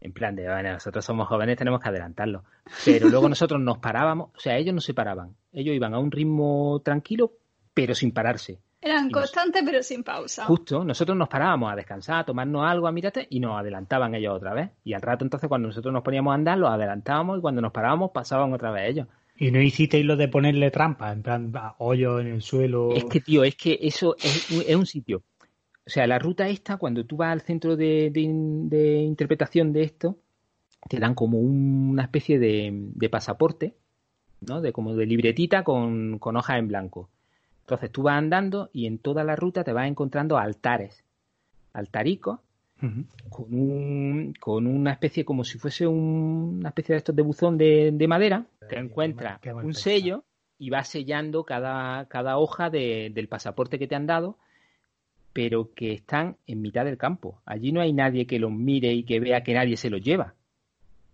[0.00, 2.44] en plan de, bueno, nosotros somos jóvenes, tenemos que adelantarlo.
[2.84, 5.34] Pero luego nosotros nos parábamos, o sea, ellos no se paraban.
[5.52, 7.32] Ellos iban a un ritmo tranquilo,
[7.74, 8.58] pero sin pararse.
[8.80, 10.46] Eran constantes, pero sin pausa.
[10.46, 14.34] Justo, nosotros nos parábamos a descansar, a tomarnos algo, a mirarte, y nos adelantaban ellos
[14.34, 14.70] otra vez.
[14.84, 17.72] Y al rato, entonces, cuando nosotros nos poníamos a andar, los adelantábamos, y cuando nos
[17.72, 19.06] parábamos, pasaban otra vez ellos.
[19.36, 22.94] ¿Y no hicisteis lo de ponerle trampa, en plan, hoyo en el suelo?
[22.94, 25.22] Es que, tío, es que eso es, es un sitio
[25.90, 30.20] o sea, la ruta esta, cuando tú vas al centro de, interpretación de esto,
[30.88, 33.74] te dan como una especie de, pasaporte,
[34.40, 34.60] ¿no?
[34.60, 37.08] De como de libretita con, con hojas en blanco.
[37.60, 41.04] Entonces tú vas andando y en toda la ruta te vas encontrando altares,
[41.72, 42.40] altaricos,
[43.28, 48.06] con, un, con una especie como si fuese una especie de estos de buzón de,
[48.08, 48.46] madera.
[48.68, 50.24] Te encuentras un sello
[50.58, 54.38] y vas sellando cada, cada hoja del pasaporte que te han dado
[55.32, 57.40] pero que están en mitad del campo.
[57.44, 60.34] Allí no hay nadie que los mire y que vea que nadie se los lleva.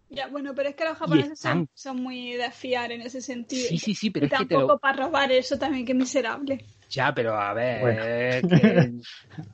[0.09, 1.41] Ya, bueno, pero es que los japoneses
[1.75, 3.69] son, muy de fiar en ese sentido.
[3.69, 6.65] Sí, sí, sí, pero y es que tampoco para robar eso también, que miserable.
[6.89, 8.45] Ya, pero a ver,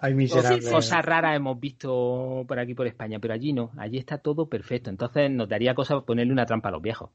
[0.01, 0.69] hay miserables.
[0.69, 4.91] Cosas raras hemos visto por aquí, por España, pero allí no, allí está todo perfecto.
[4.91, 7.11] Entonces nos daría cosa ponerle una trampa a los viejos.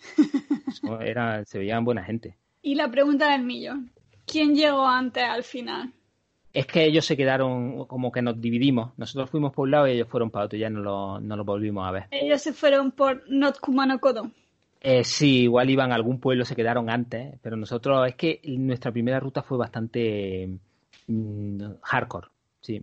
[1.00, 2.38] Era, se veían buena gente.
[2.62, 3.90] Y la pregunta del millón,
[4.24, 5.92] ¿quién llegó antes al final?
[6.58, 8.90] Es que ellos se quedaron como que nos dividimos.
[8.96, 11.44] Nosotros fuimos por un lado y ellos fueron para otro, ya no lo, no lo
[11.44, 12.06] volvimos a ver.
[12.10, 14.32] Ellos se fueron por Not Kumano Kodo.
[14.80, 18.90] Eh, sí, igual iban a algún pueblo, se quedaron antes, pero nosotros es que nuestra
[18.90, 20.58] primera ruta fue bastante
[21.06, 22.26] mm, hardcore,
[22.60, 22.82] sí.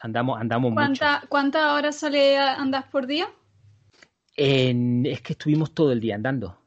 [0.00, 1.04] Andamos, andamos mucho.
[1.28, 3.28] ¿Cuántas horas sale andas por día?
[4.36, 6.58] es que estuvimos todo el día andando.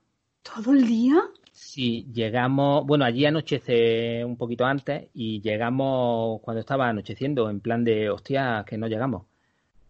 [0.43, 1.21] ¿Todo el día?
[1.77, 7.83] Sí, llegamos, bueno, allí anochece un poquito antes y llegamos cuando estaba anocheciendo, en plan
[7.83, 9.27] de, hostia, que no llegamos.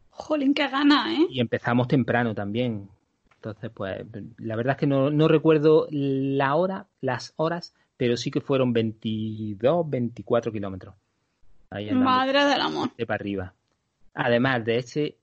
[0.09, 1.27] Jolín, qué gana, ¿eh?
[1.29, 2.89] Y empezamos temprano también.
[3.35, 4.05] Entonces, pues,
[4.37, 8.73] la verdad es que no, no recuerdo la hora, las horas, pero sí que fueron
[8.73, 10.93] 22, 24 kilómetros.
[11.93, 12.89] Madre del amor.
[12.97, 13.53] De para arriba.
[14.13, 15.15] Además de ese,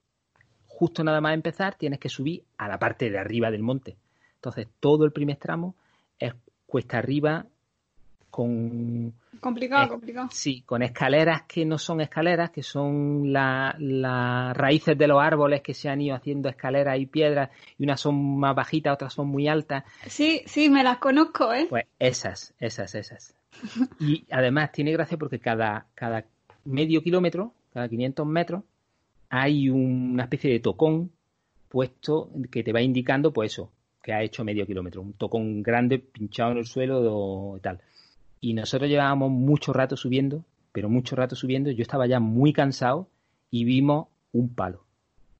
[0.66, 3.98] justo nada más empezar, tienes que subir a la parte de arriba del monte.
[4.36, 5.74] Entonces, todo el primer tramo
[6.18, 6.32] es
[6.66, 7.46] cuesta arriba
[8.30, 9.14] con...
[9.38, 10.28] Complicado, complicado.
[10.32, 15.72] Sí, con escaleras que no son escaleras, que son las raíces de los árboles que
[15.72, 19.46] se han ido haciendo escaleras y piedras, y unas son más bajitas, otras son muy
[19.46, 19.84] altas.
[20.06, 21.66] Sí, sí, me las conozco, ¿eh?
[21.68, 23.36] Pues esas, esas, esas.
[24.00, 26.24] y además tiene gracia porque cada, cada
[26.64, 28.64] medio kilómetro, cada 500 metros,
[29.28, 31.12] hay una especie de tocón
[31.68, 33.70] puesto que te va indicando, pues eso,
[34.04, 37.80] que ha hecho medio kilómetro, un tocón grande pinchado en el suelo y tal.
[38.38, 43.08] Y nosotros llevábamos mucho rato subiendo, pero mucho rato subiendo, yo estaba ya muy cansado
[43.50, 44.84] y vimos un palo.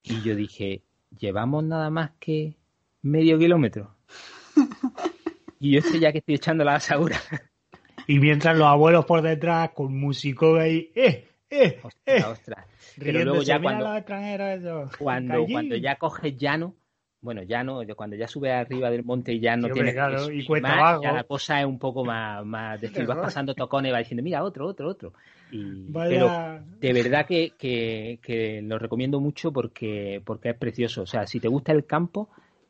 [0.01, 0.81] Y yo dije,
[1.15, 2.55] ¿llevamos nada más que
[3.03, 3.95] medio kilómetro?
[5.57, 7.17] Y yo estoy ya que estoy echando la asegura.
[8.07, 11.29] Y mientras los abuelos por detrás con músico ahí, ¡eh!
[11.49, 11.79] ¡eh!
[11.81, 12.99] Ostras, eh".
[12.99, 13.85] Pero luego ya cuando,
[14.99, 16.75] cuando, cuando ya coges llano,
[17.25, 20.47] bueno, ya no, cuando ya sube arriba del monte y ya no tiene claro, y
[20.61, 24.01] más, ya la cosa es un poco más, más de vas pasando tocones y vas
[24.01, 25.13] diciendo, mira, otro, otro, otro.
[25.51, 31.01] Y, Pero de verdad que, que, lo recomiendo mucho porque, porque es precioso.
[31.01, 32.29] O sea, si te gusta el campo,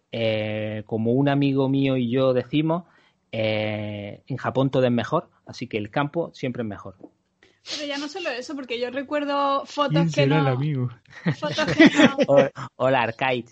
[0.09, 2.85] eh, como un amigo mío y yo decimos,
[3.33, 6.95] eh, en Japón todo es mejor, así que el campo siempre es mejor.
[7.71, 10.39] Pero ya no solo eso, porque yo recuerdo fotos que no...
[10.39, 10.89] el amigo?
[11.39, 12.17] Fotos que no...
[12.75, 13.45] Hola, Arcade.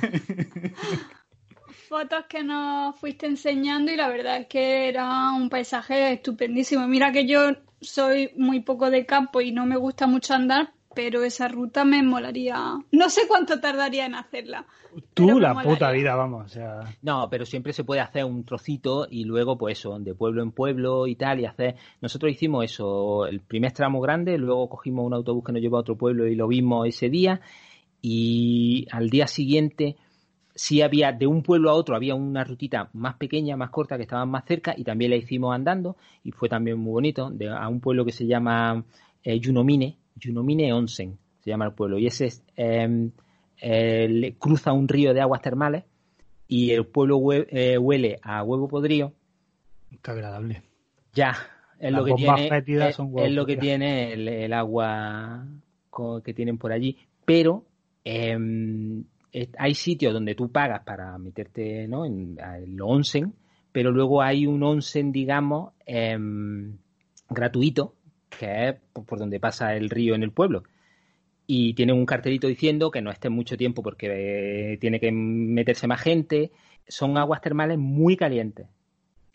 [1.88, 6.86] fotos que nos fuiste enseñando y la verdad es que era un paisaje estupendísimo.
[6.86, 11.22] Mira que yo soy muy poco de campo y no me gusta mucho andar, pero
[11.22, 12.56] esa ruta me molaría.
[12.90, 14.66] No sé cuánto tardaría en hacerla.
[15.12, 16.46] Tú la puta vida, vamos.
[16.46, 16.80] O sea...
[17.02, 20.52] No, pero siempre se puede hacer un trocito y luego, pues eso, de pueblo en
[20.52, 21.76] pueblo y tal, y hacer.
[22.00, 25.80] Nosotros hicimos eso, el primer tramo grande, luego cogimos un autobús que nos llevó a
[25.80, 27.42] otro pueblo y lo vimos ese día,
[28.00, 29.96] y al día siguiente
[30.54, 34.04] sí había, de un pueblo a otro, había una rutita más pequeña, más corta, que
[34.04, 37.68] estaba más cerca, y también la hicimos andando, y fue también muy bonito, de, a
[37.68, 38.82] un pueblo que se llama
[39.22, 43.12] eh, Yunomine, Yunomine Onsen, se llama el pueblo, y ese es, em,
[44.38, 45.84] cruza un río de aguas termales,
[46.48, 49.12] y el pueblo eh, huele a huevo podrido.
[50.02, 50.62] Qué agradable.
[51.12, 51.34] Ya,
[51.78, 55.46] es lo que tiene, es, lo que tiene el, agua
[56.24, 57.64] que tienen por allí, pero
[58.04, 59.04] em,
[59.58, 62.04] hay sitios donde tú pagas para meterte ¿no?
[62.04, 63.34] en, el onsen,
[63.72, 66.76] pero luego hay un onsen, digamos, em,
[67.28, 67.94] gratuito,
[68.30, 70.64] que es por donde pasa el río en el pueblo.
[71.46, 75.86] Y tiene un cartelito diciendo que no esté mucho tiempo porque eh, tiene que meterse
[75.86, 76.50] más gente.
[76.88, 78.66] Son aguas termales muy calientes.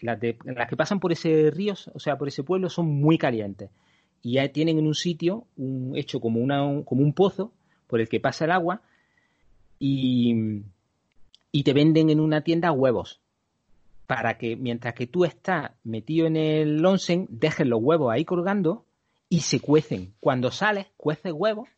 [0.01, 3.69] Las, las que pasan por ese río, o sea, por ese pueblo, son muy calientes.
[4.23, 7.53] Y ya tienen en un sitio un, hecho como, una, como un pozo
[7.87, 8.81] por el que pasa el agua
[9.79, 10.63] y,
[11.63, 13.19] te venden en una tienda huevos
[14.11, 18.85] para que mientras que tú estás metido en el onsen, dejes los huevos ahí colgando
[19.29, 20.15] y se cuecen.
[20.19, 21.69] Cuando sales, cueces huevos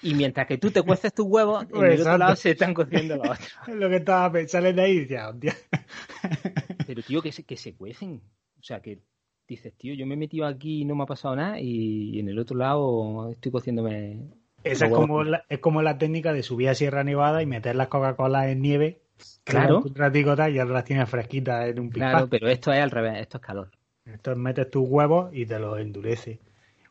[0.00, 3.16] y mientras que tú te cueces tus huevos, en el otro lado se están cociendo
[3.16, 3.52] los otros.
[3.66, 5.32] Lo que estaba pensando de ahí, ya,
[6.86, 8.22] Pero tío, que se, que se cuecen.
[8.60, 9.00] O sea, que
[9.48, 12.28] dices, tío, yo me he metido aquí y no me ha pasado nada y en
[12.28, 14.30] el otro lado estoy cociéndome
[14.62, 17.74] esa es como, la, es como la técnica de subir a Sierra Nevada y meter
[17.74, 19.02] las Coca-Cola en nieve.
[19.44, 19.82] Claro.
[19.84, 22.10] Un ratico y ahora las tienes fresquitas en un pispán.
[22.10, 23.70] Claro, pero esto es al revés, esto es calor.
[24.04, 26.38] Esto metes tus huevos y te los endurece.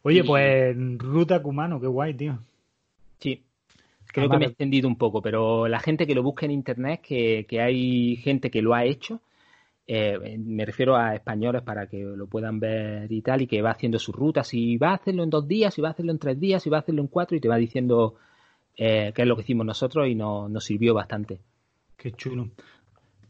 [0.04, 2.40] Oye, pues ruta cumano, qué guay, tío.
[3.20, 3.44] Sí.
[4.08, 7.02] Creo que me he extendido un poco, pero la gente que lo busque en internet,
[7.02, 9.22] que, que hay gente que lo ha hecho,
[9.88, 13.72] eh, me refiero a españoles para que lo puedan ver y tal, y que va
[13.72, 16.20] haciendo sus rutas, si va a hacerlo en dos días, si va a hacerlo en
[16.20, 18.16] tres días, si va a hacerlo en cuatro, y te va diciendo
[18.76, 21.40] eh, qué es lo que hicimos nosotros y nos sirvió bastante.
[22.02, 22.50] Qué chulo.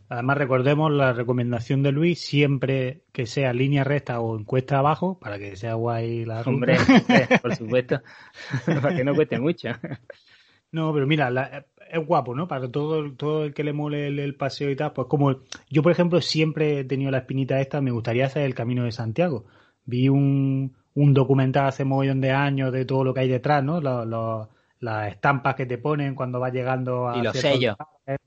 [0.08, 5.38] Además, recordemos la recomendación de Luis, siempre que sea línea recta o encuesta abajo, para
[5.38, 6.50] que sea guay la ruta.
[6.52, 6.78] Hombre,
[7.42, 8.02] por supuesto,
[8.66, 9.72] para que no cueste mucho.
[10.72, 12.48] No, pero mira, la, es guapo, ¿no?
[12.48, 15.92] Para todo, todo el que le mole el, paseo y tal, pues como yo, por
[15.92, 19.48] ejemplo, siempre he tenido la espinita esta, me gustaría hacer el Camino de Santiago.
[19.84, 23.66] Vi un, un documental hace un millón de años de todo lo que hay detrás,
[23.66, 23.82] ¿no?
[24.82, 27.18] Las estampas que te ponen cuando vas llegando a...
[27.18, 27.78] Y los sellos.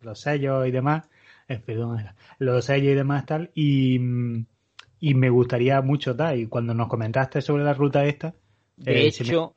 [0.00, 1.08] los sellos y demás.
[1.46, 2.06] Eh, perdón,
[2.38, 3.50] los sellos y demás tal.
[3.54, 3.96] Y,
[5.00, 6.38] y me gustaría mucho tal.
[6.40, 8.34] Y cuando nos comentaste sobre la ruta esta...
[8.76, 9.54] De eh, hecho,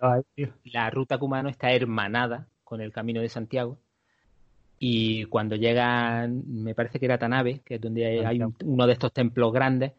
[0.66, 3.80] la ruta cumano está hermanada con el Camino de Santiago
[4.80, 9.12] y cuando llegan, me parece que era Tanabe, que es donde hay, uno de estos
[9.12, 9.94] templos grandes,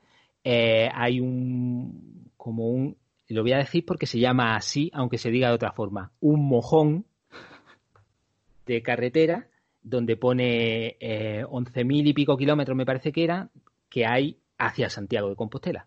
[0.44, 2.96] eh, hay un, como un,
[3.28, 6.48] lo voy a decir porque se llama así, aunque se diga de otra forma, un
[6.48, 7.04] mojón
[8.66, 9.48] de carretera
[9.82, 13.50] donde pone eh, 11.000 y pico kilómetros, me parece que era,
[13.88, 15.86] que hay hacia Santiago de Compostela.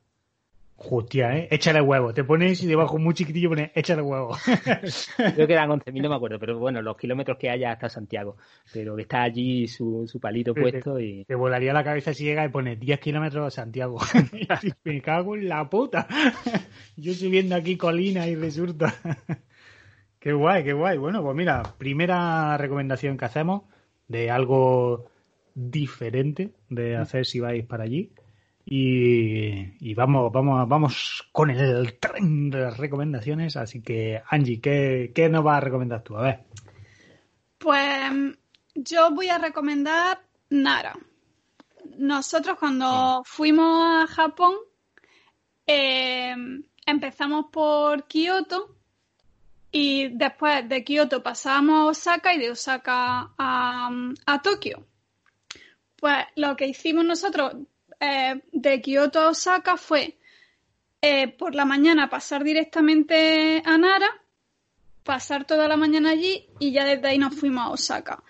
[0.90, 1.48] Hostia, ¿eh?
[1.52, 2.14] Échale huevo.
[2.14, 4.36] Te pones y debajo muy chiquitillo pones échale huevo.
[5.16, 8.38] Creo que eran 11.000, no me acuerdo, pero bueno, los kilómetros que haya hasta Santiago.
[8.74, 11.26] Pero que está allí su, su palito puesto y...
[11.26, 14.00] Te volaría la cabeza si llega y pone 10 kilómetros a Santiago.
[14.84, 16.08] me cago en la puta.
[16.98, 18.94] Yo subiendo aquí colina y resulta...
[20.20, 20.98] qué guay, qué guay.
[20.98, 23.64] Bueno, pues mira, primera recomendación que hacemos
[24.08, 25.06] de algo
[25.54, 28.14] diferente de hacer si vais para allí
[28.66, 33.58] y, vamos, vamos, vamos con el tren de las recomendaciones.
[33.58, 36.18] Así que, Angie, ¿qué, ¿qué nos vas a recomendar tú?
[36.18, 36.46] A ver.
[37.58, 38.38] Pues
[38.76, 40.94] yo voy a recomendar Nara.
[41.98, 44.56] Nosotros cuando fuimos a Japón
[45.68, 46.36] eh,
[46.86, 48.76] empezamos por Kioto
[49.72, 53.90] y después de Kioto pasamos a Osaka y de Osaka a,
[54.26, 54.88] a Tokio.
[55.96, 57.54] Pues lo que hicimos nosotros
[58.02, 60.18] eh, de Kioto a Osaka fue
[61.02, 64.10] eh, por la mañana pasar directamente a Nara,
[65.04, 68.24] pasar toda la mañana allí y ya desde ahí nos fuimos a Osaka.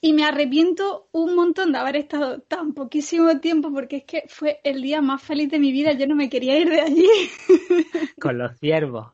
[0.00, 4.60] Y me arrepiento un montón de haber estado tan poquísimo tiempo porque es que fue
[4.64, 5.92] el día más feliz de mi vida.
[5.92, 7.08] Yo no me quería ir de allí.
[8.20, 9.12] Con los ciervos.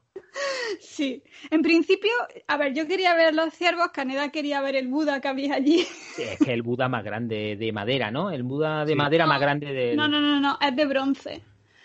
[0.81, 2.11] Sí, en principio,
[2.47, 5.87] a ver, yo quería ver los ciervos, Caneda quería ver el Buda que había allí.
[6.19, 8.31] es que el Buda más grande de madera, ¿no?
[8.31, 9.97] El Buda de madera más grande de.
[9.97, 11.43] No, no, no, no, es de bronce.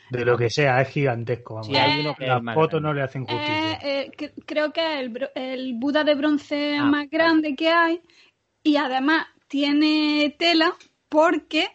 [0.09, 1.55] De lo que sea, es gigantesco.
[1.55, 1.71] Vamos.
[1.71, 3.79] las fotos no le hacen justicia.
[3.81, 4.11] Eh,
[4.45, 8.01] creo que es el, Buda de bronce ah, más grande que hay
[8.61, 10.73] y además tiene tela
[11.09, 11.67] porque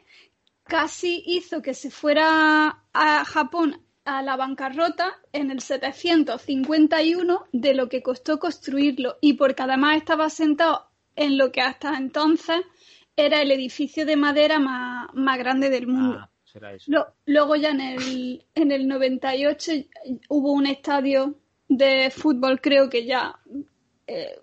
[0.62, 7.90] casi hizo que se fuera a Japón a la bancarrota en el 751 de lo
[7.90, 12.62] que costó construirlo y porque además estaba sentado en lo que hasta entonces
[13.16, 16.20] era el edificio de madera más, grande del mundo.
[16.20, 16.30] Ah,
[17.26, 19.72] luego ya en el, en el 98
[20.30, 21.34] hubo un estadio
[21.68, 23.38] de fútbol, creo que ya
[24.06, 24.40] eh,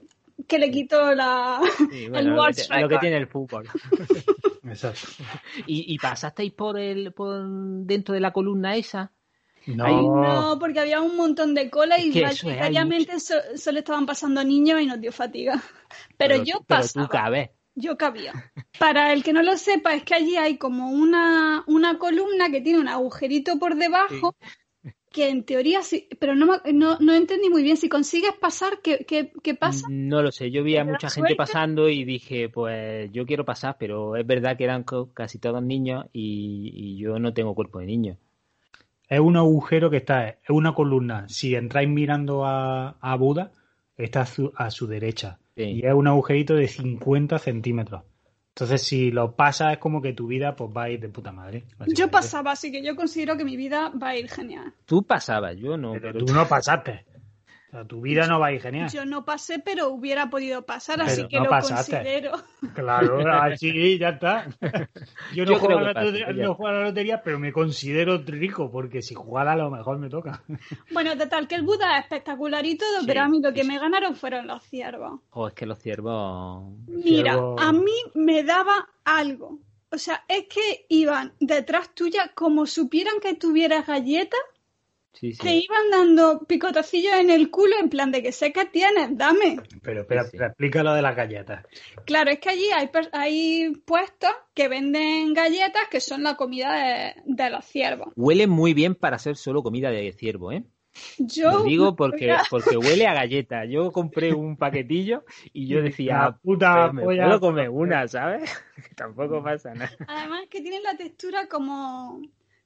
[0.48, 1.60] que le quitó la,
[1.92, 3.68] el lo, que, lo que tiene el fútbol.
[4.64, 5.08] Exacto.
[5.66, 9.12] ¿Y, ¿Y, pasasteis por el por dentro de la columna esa?
[9.68, 10.58] No.
[10.60, 15.12] porque había un montón de cola y mayoritariamente solo estaban pasando niños y nos dio
[15.12, 15.62] fatiga.
[16.18, 17.08] Pero, yo pasaba.
[17.32, 18.52] Pero Yo cabía.
[18.80, 22.62] Para el que no lo sepa, es que allí hay como una, una columna que
[22.62, 24.36] tiene un agujerito por debajo.
[25.12, 27.78] Que en teoría sí, pero no, no, no, entendí muy bien.
[27.78, 29.88] Si consigues pasar, ¿qué, qué, pasa?
[29.90, 30.52] No lo sé.
[30.52, 34.58] Yo vi a mucha gente pasando y dije, pues yo quiero pasar, pero es verdad
[34.58, 38.18] que eran casi todos niños y, y yo no tengo cuerpo de niño.
[39.08, 41.28] Es un agujero que está, es una columna.
[41.30, 43.52] Si entráis mirando a, a Buda,
[43.98, 45.40] está a su, derecha.
[45.56, 48.04] Y es un agujerito de 50 centímetros.
[48.50, 51.32] Entonces, si lo pasas, es como que tu vida pues va a ir de puta
[51.32, 51.66] madre.
[51.88, 54.74] Yo pasaba, así que yo considero que mi vida va a ir genial.
[54.86, 55.94] Tú pasabas, yo no.
[55.94, 56.20] pero...
[56.26, 57.06] tú no pasaste
[57.84, 58.90] tu vida no va a ir genial.
[58.90, 62.32] Yo no pasé, pero hubiera podido pasar, así que lo considero.
[62.74, 64.48] Claro, así ya está.
[65.34, 69.70] Yo no, juego, a la lotería, pero me considero rico, porque si jugara a lo
[69.70, 70.44] mejor me toca.
[70.92, 73.78] Bueno, total, que el Buda es espectacular y todo, pero a mí lo que me
[73.78, 75.20] ganaron fueron los ciervos.
[75.32, 76.72] Oh, es que los ciervos...
[76.88, 79.60] Mira, a mí me daba algo.
[79.92, 84.40] O sea, es que iban detrás tuya como supieran que tuvieras galletas
[85.20, 89.58] te iban dando picotacillos en el culo en plan de que sé que tienes, dame.
[89.82, 91.66] Pero espera, explica lo de las galletas.
[92.06, 97.50] Claro, es que allí hay, hay puestos que venden galletas que son la comida de,
[97.50, 98.14] los ciervos.
[98.16, 100.64] Huele muy bien para ser solo comida de ciervo, ¿eh?
[101.18, 103.66] Yo Lo digo porque, porque huele a galleta.
[103.66, 108.50] Yo compré un paquetillo y yo decía, puta me puedo comer una, ¿sabes?
[108.96, 109.92] tampoco pasa nada.
[110.08, 112.22] Además que tienen la textura como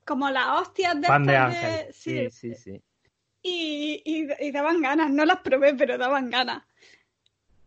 [0.09, 2.81] como las hostias de, Pan de, Sí, sí, sí.
[3.43, 6.63] Y, y, daban ganas, no las probé, pero daban ganas.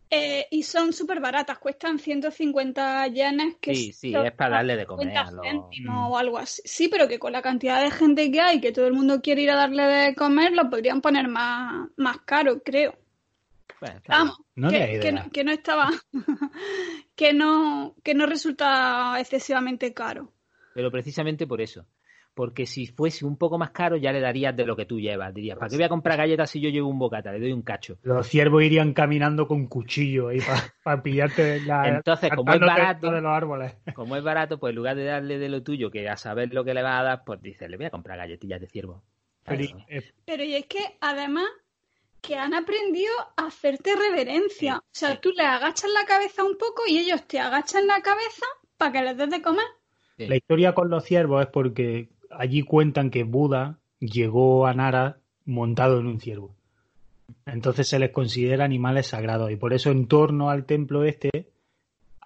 [0.09, 3.55] Eh, y son súper baratas, cuestan 150 yenes.
[3.61, 5.17] Que sí, sí, es para darle de comer.
[5.17, 6.61] A o algo así.
[6.65, 9.43] Sí, pero que con la cantidad de gente que hay, que todo el mundo quiere
[9.43, 12.97] ir a darle de comer, lo podrían poner más, más caro, creo.
[14.07, 14.37] Vamos,
[14.69, 15.89] que, que, no, que, no, estaba,
[17.15, 20.33] que no, que no resulta excesivamente caro.
[20.73, 21.85] Pero precisamente por eso
[22.33, 25.33] porque si fuese un poco más caro ya le darías de lo que tú llevas.
[25.33, 27.31] Dirías, ¿para qué voy a comprar galletas si yo llevo un bocata?
[27.31, 27.97] Le doy un cacho.
[28.03, 30.39] Los ciervos irían caminando con cuchillo ahí
[30.83, 33.75] para pillarte la, Entonces, como es barato, de los árboles.
[33.93, 36.63] como es barato, pues en lugar de darle de lo tuyo, que a saber lo
[36.63, 39.03] que le va a dar, pues dices, le voy a comprar galletillas de ciervo.
[39.45, 41.47] Pero, y es que además
[42.21, 44.77] que han aprendido a hacerte reverencia.
[44.77, 48.45] o sea, tú le agachas la cabeza un poco y ellos te agachan la cabeza
[48.77, 49.65] para que les des de comer.
[50.17, 55.99] La historia con los ciervos es porque allí cuentan que Buda llegó a Nara montado
[55.99, 56.55] en un ciervo.
[57.45, 61.51] Entonces se les considera animales sagrados y por eso en torno al templo este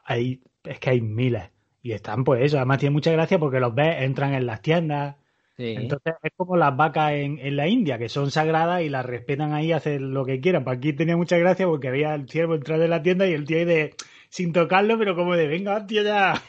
[0.04, 1.50] hay, es que hay miles.
[1.82, 5.16] Y están pues eso, además tiene mucha gracia porque los ves, entran en las tiendas.
[5.60, 9.54] Entonces es como las vacas en, en, la India, que son sagradas y las respetan
[9.54, 10.64] ahí, hacen lo que quieran.
[10.64, 13.46] Para aquí tenía mucha gracia porque había el ciervo entrar en la tienda y el
[13.46, 13.96] tío ahí de,
[14.30, 16.40] sin tocarlo, pero como de, venga, tío, ya,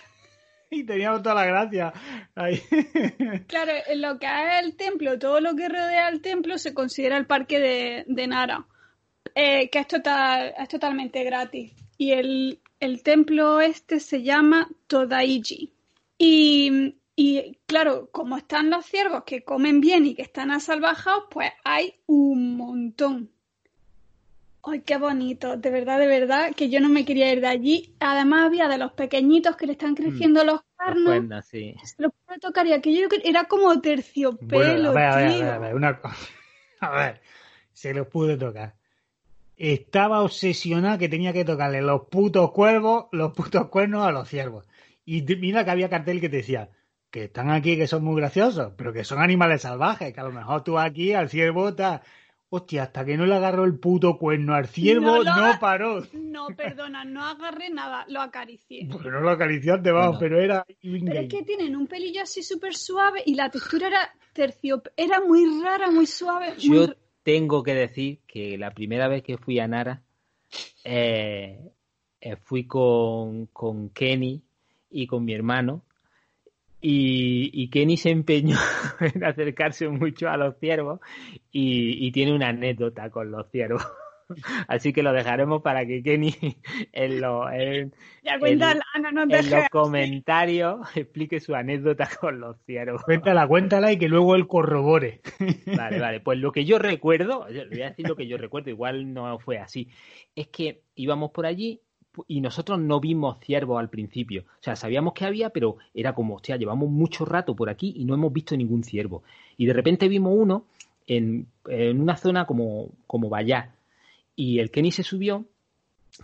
[0.70, 1.92] y teníamos toda la gracia.
[3.46, 7.16] Claro, en lo que es el templo, todo lo que rodea el templo se considera
[7.16, 8.66] el parque de, Nara,
[9.34, 11.72] eh, que es, total, es totalmente gratis.
[11.96, 12.60] Y el,
[13.02, 15.72] templo este se llama Todaiji.
[16.16, 21.50] Y, y claro, como están los ciervos que comen bien y que están asalvajados, pues
[21.64, 23.30] hay un montón.
[24.70, 25.56] ¡Ay, qué bonito!
[25.56, 27.94] De verdad, de verdad, que yo no me quería ir de allí.
[28.00, 29.96] Además había de los pequeñitos que le están mm.
[29.96, 31.44] creciendo los carnos.
[31.46, 31.74] sí.
[31.84, 36.00] Se los puedo tocar y aquello era como terciopelo, a ver, a ver, a ver,
[36.80, 37.20] a ver,
[37.72, 38.74] se los pude tocar.
[39.56, 44.66] estaba obsesionada que tenía que tocarle los putos cuervos, los putos cuernos a los ciervos.
[45.04, 46.70] Y mira que había cartel que te decía
[47.10, 50.32] que están aquí, que son muy graciosos, pero que son animales salvajes, que a lo
[50.32, 52.02] mejor tú aquí al ciervo está...
[52.50, 56.02] Hostia, hasta que no le agarró el puto cuerno al ciervo, no, paró.
[56.14, 58.88] No, perdona, no agarré nada, lo acaricié.
[58.90, 60.64] Porque no lo acariciaste, vamos, pero era...
[60.80, 64.82] Pero es que tienen un pelillo así súper suave y la textura era tercio...
[64.96, 66.54] Era muy rara, muy suave.
[66.58, 70.02] Yo tengo que decir que la primera vez que fui a Nara,
[70.84, 71.60] eh,
[72.18, 74.42] eh, fui con, con Kenny
[74.88, 75.84] y con mi hermano
[76.80, 78.56] y, Kenny se empeñó
[79.00, 81.00] en acercarse mucho a los ciervos
[81.50, 83.86] y, tiene una anécdota con los ciervos.
[84.68, 86.34] Así que lo dejaremos para que Kenny
[86.92, 87.46] en, los
[89.70, 93.02] comentarios explique su anécdota con los ciervos.
[93.04, 95.22] Cuéntala, cuéntala y que luego él corrobore.
[95.66, 96.20] Vale, vale.
[96.20, 99.58] Pues lo que yo recuerdo, voy a decir lo que yo recuerdo, igual no fue
[99.58, 99.88] así,
[100.36, 101.80] es que íbamos por allí
[102.26, 104.42] y nosotros no vimos ciervos al principio.
[104.42, 108.04] O sea, sabíamos que había, pero era como, hostia, llevamos mucho rato por aquí y
[108.04, 109.22] no hemos visto ningún ciervo.
[109.56, 110.64] Y de repente vimos uno
[111.06, 113.74] en, una zona como, como Vallá.
[114.36, 115.44] Y el Kenny se subió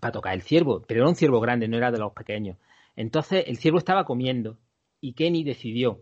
[0.00, 2.56] para tocar el ciervo, pero era un ciervo grande, no era de los pequeños.
[2.96, 4.56] Entonces el ciervo estaba comiendo
[5.00, 6.00] y Kenny decidió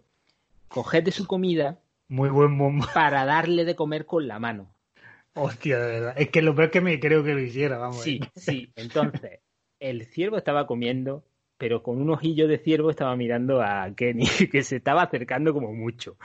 [0.69, 1.79] coger de su comida
[2.09, 2.59] muy buen
[2.95, 4.69] para darle de comer con la mano.
[5.35, 6.15] Hostia, de verdad.
[6.17, 8.03] Es que lo peor que me creo que lo hiciera, vamos.
[8.03, 8.71] Sí, sí.
[8.77, 9.41] Entonces,
[9.83, 11.25] el ciervo estaba comiendo,
[11.59, 15.73] pero con un ojillo de ciervo estaba mirando a Kenny, que se estaba acercando como
[15.73, 16.17] mucho,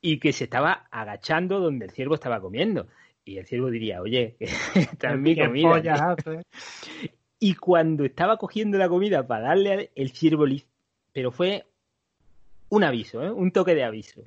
[0.00, 2.88] y que se estaba agachando donde el ciervo estaba comiendo.
[3.24, 4.36] Y el ciervo diría, oye,
[4.74, 6.16] está en mi comida.
[7.38, 10.46] y cuando estaba cogiendo la comida para darle el ciervo,
[11.12, 11.66] pero fue
[12.70, 13.30] un aviso, ¿eh?
[13.30, 14.22] un toque de aviso.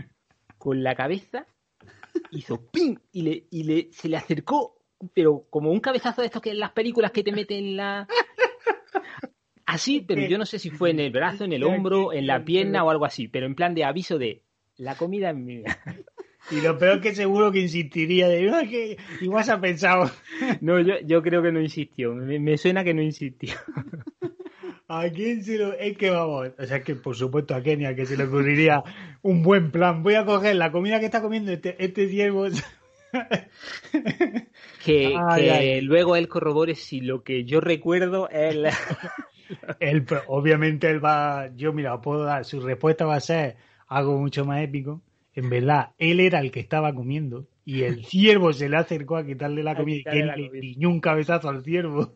[0.57, 1.47] Con la cabeza
[2.31, 2.97] hizo ¡ping!
[3.13, 4.77] Y, le, y le, se le acercó,
[5.13, 8.07] pero como un cabezazo de estos que en las películas que te meten la,
[9.65, 12.43] Así, pero yo no sé si fue en el brazo, en el hombro, en la
[12.43, 14.41] pierna o algo así, pero en plan de aviso de
[14.77, 15.77] la comida es mía.
[16.51, 20.09] Y lo peor que seguro que insistiría de no, que igual se ha pensado.
[20.61, 22.13] No, yo, yo creo que no insistió.
[22.15, 23.53] Me, suena que no insistió.
[24.87, 25.73] ¿A quién se lo.?
[25.73, 26.49] Es que vamos.
[26.57, 28.81] O sea, que por supuesto a Kenia que se le ocurriría
[29.21, 30.01] un buen plan.
[30.01, 32.47] Voy a coger la comida que está comiendo este, este ciervo.
[34.85, 38.55] que, luego él corrobore si lo que yo recuerdo es
[39.79, 43.57] él, obviamente él va, yo mira, puedo dar, su respuesta va a ser
[43.87, 45.01] algo mucho más épico.
[45.33, 49.25] En verdad, él era el que estaba comiendo y el ciervo se le acercó a
[49.25, 52.15] quitarle la comida y le piñó un cabezazo al ciervo.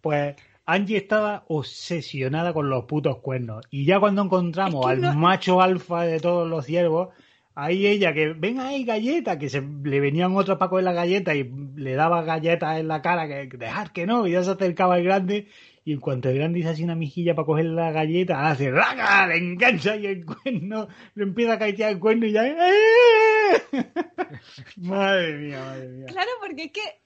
[0.00, 3.64] pues Angie estaba obsesionada con los putos cuernos.
[3.70, 7.08] Y ya cuando encontramos al macho alfa de todos los ciervos,
[7.54, 11.34] ahí ella que venga ahí galleta que se le venían otros pacos de la galleta
[11.34, 11.44] y
[11.76, 15.04] le daba galletas en la cara que dejar que no y ya se acercaba el
[15.04, 15.48] grande
[15.84, 19.28] y en cuanto el grande dice así una mijilla para coger la galleta hace raga
[19.28, 23.62] le engancha y el cuerno le empieza a caer el cuerno y ya ¡eh!
[24.76, 27.00] madre mía madre mía claro porque es que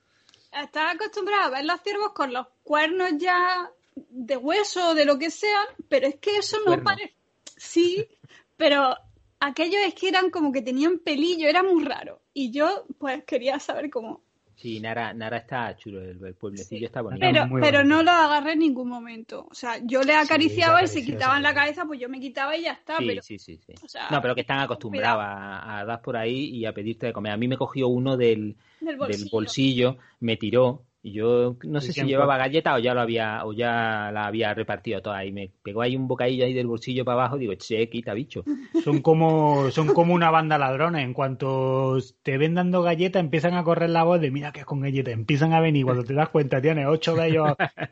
[0.62, 5.18] estás acostumbrado a ver los ciervos con los cuernos ya de hueso o de lo
[5.18, 7.14] que sea pero es que eso no parece
[7.57, 8.09] sí
[8.57, 8.96] pero
[9.41, 12.20] aquellos es que eran como que tenían pelillo, era muy raro.
[12.32, 14.22] Y yo, pues, quería saber cómo.
[14.57, 17.20] Sí, Nara, Nara está chulo, el, pueblecillo está bonito.
[17.20, 19.47] Pero, pero no lo agarré en ningún momento.
[19.49, 22.62] O sea, yo le acariciaba y se quitaban la cabeza, pues yo me quitaba y
[22.62, 22.99] ya está.
[22.99, 23.61] Sí, pero, sí, sí.
[23.64, 23.74] sí.
[24.11, 27.32] no, pero que están acostumbrados a, dar por ahí y a pedirte de comer.
[27.32, 28.97] A mí me cogió uno del, del
[29.30, 33.53] bolsillo, me tiró y yo no sé si llevaba galleta o ya lo había, o
[33.53, 37.20] ya la había repartido toda y me pegó ahí un bocadillo ahí del bolsillo para
[37.20, 38.44] abajo, digo, che, quita bicho.
[38.82, 43.62] Son como, son como una banda ladrones, en cuanto te ven dando galletas empiezan a
[43.62, 46.30] correr la voz de mira que es con galletas, empiezan a venir, cuando te das
[46.30, 47.46] cuenta tienes ocho de ellos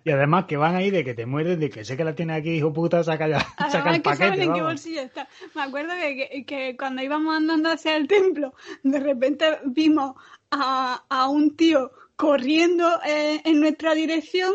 [0.05, 2.39] y además que van ahí de que te mueres, de que sé que la tienes
[2.39, 3.39] aquí, hijo puta, saca ya,
[3.71, 4.25] saca el paquete.
[4.27, 5.29] Saben en qué bolsillo está.
[5.55, 8.53] Me acuerdo que, que, cuando íbamos andando hacia el templo,
[8.83, 10.15] de repente vimos
[10.51, 14.53] a, a un tío corriendo eh, en nuestra dirección,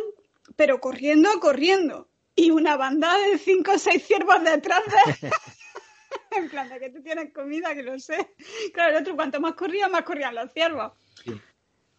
[0.56, 2.08] pero corriendo, corriendo.
[2.36, 5.30] Y una banda de cinco o seis ciervos detrás de...
[6.38, 8.32] en plan, de que tú tienes comida, que lo sé.
[8.74, 10.94] Claro, el otro, cuanto más corría, más corrían los ciervos.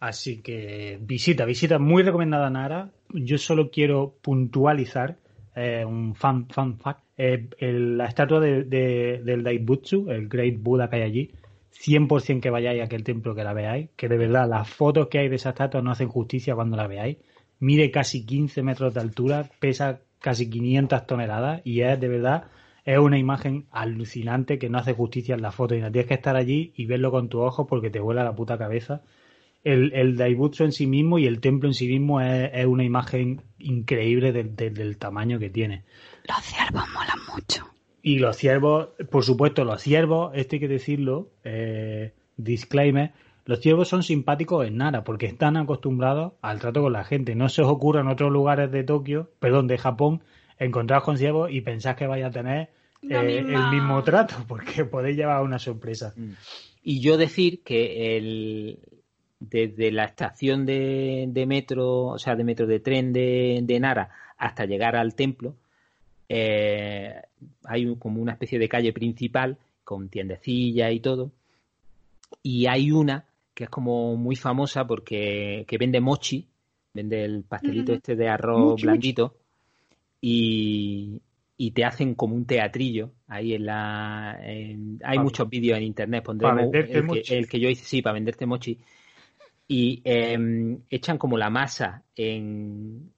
[0.00, 2.90] Así que visita, visita muy recomendada Nara.
[3.10, 5.16] Yo solo quiero puntualizar
[5.54, 7.04] eh, un fan, fan fact.
[7.16, 11.30] Eh, la estatua de, del Daibutsu, el Great Buddha que hay allí,
[11.72, 15.18] 100% que vayáis a aquel templo que la veáis, que de verdad las fotos que
[15.18, 17.18] hay de esa estatua no hacen justicia cuando la veáis.
[17.58, 22.44] Mide casi 15 metros de altura, pesa casi 500 toneladas y es de verdad,
[22.84, 26.14] es una imagen alucinante que no hace justicia en la foto y no tienes que
[26.14, 29.02] estar allí y verlo con tus ojos porque te vuela la puta cabeza.
[29.64, 33.42] el, el Daibutsu en sí mismo y el templo en sí mismo es, una imagen
[33.58, 35.84] increíble del tamaño que tiene.
[36.28, 37.71] Los ciervos molan mucho.
[38.02, 43.12] Y los ciervos, por supuesto, los ciervos, esto hay que decirlo, eh, disclaimer,
[43.44, 47.34] los ciervos son simpáticos en Nara porque están acostumbrados al trato con la gente.
[47.34, 50.22] No se os ocurra en otros lugares de Tokio, perdón, de Japón,
[50.58, 52.70] encontraros con ciervos y pensás que vais a tener
[53.08, 56.14] eh, el mismo trato porque podéis llevar una sorpresa.
[56.16, 56.32] Mm.
[56.84, 58.78] Y yo decir que el,
[59.50, 64.96] desde la estación de, metro, o sea, de metro de tren de, Nara hasta llegar
[64.96, 65.56] al templo,
[66.28, 67.14] eh,
[67.64, 71.32] hay como una especie de calle principal con tiendecilla y todo.
[72.42, 73.24] Y hay una
[73.54, 76.46] que es como muy famosa porque que vende mochi,
[76.94, 79.36] vende el pastelito este de arroz blandito.
[80.20, 81.20] Y,
[81.74, 87.46] te hacen como un teatrillo ahí en la hay muchos vídeos en internet pondremos el
[87.48, 88.78] que, yo hice sí para venderte mochi.
[89.68, 93.12] Y em, echan como la masa en,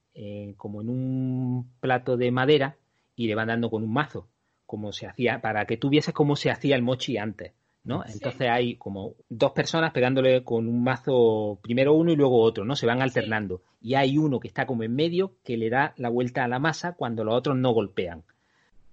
[0.57, 2.77] como en un plato de madera
[3.15, 4.27] y le van dando con un mazo
[4.65, 7.53] como se hacía para que tú vieses cómo se hacía el mochi antes
[7.85, 8.03] ¿no?
[8.03, 12.75] Entonces hay como dos personas pegándole con un mazo, primero uno y luego otro, ¿no?
[12.75, 13.61] Se van alternando.
[13.79, 16.57] Y hay uno que está como en medio que le da la vuelta a la
[16.57, 18.23] masa cuando los otros no golpean.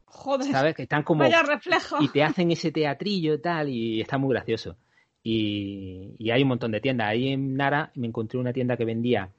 [0.04, 0.52] Joder.
[0.52, 0.76] ¿Sabes?
[0.76, 1.24] Que están como.
[1.24, 1.96] reflejo.
[2.02, 4.76] Y te hacen ese teatrillo y tal, y está muy gracioso.
[5.22, 7.08] Y, y, hay un montón de tiendas.
[7.08, 9.30] Ahí en Nara me encontré una tienda que vendía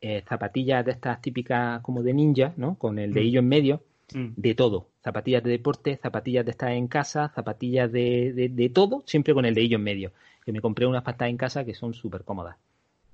[0.00, 2.78] eh, zapatillas de estas típicas como de ninja, ¿no?
[2.78, 3.36] Con el de mm.
[3.36, 3.82] en medio
[4.14, 4.34] Mm.
[4.36, 4.88] de todo.
[5.02, 9.54] Zapatillas de deporte, zapatillas de estar en casa, zapatillas de, de, todo, siempre con el
[9.54, 10.12] de ello en medio.
[10.44, 12.56] Que me compré unas patas en casa que son súper cómodas.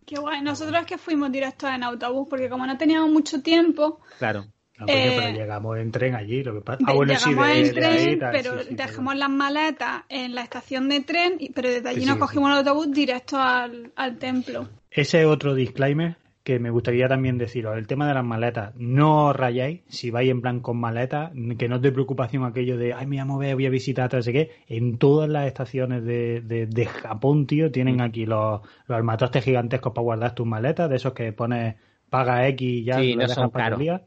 [0.07, 0.41] Qué guay.
[0.43, 4.01] Nosotros es que fuimos directos en autobús porque como no teníamos mucho tiempo.
[4.19, 4.47] Claro.
[4.79, 6.85] pero eh, llegamos en tren allí, lo que pasa.
[6.87, 11.69] Ah, bueno, llegamos en tren, pero dejamos las maletas en la estación de tren, pero
[11.69, 14.69] desde allí nos cogimos el autobús directo al, al templo.
[14.91, 16.17] Ese otro disclaimer
[16.49, 20.41] que me gustaría también deciros, el tema de las maletas, no rayáis si vais en
[20.41, 23.55] plan con maletas, que no os dé preocupación aquello de, ay, me voy a mover,
[23.55, 27.97] voy a visitar, no sé qué, en todas las estaciones de, de, Japón, tío, tienen
[27.97, 28.01] mm.
[28.01, 31.77] aquí los, los armatostes gigantescos para guardar tus maletas, de esos que pones
[32.09, 34.03] paga X y ya sí, lo dejas para el día.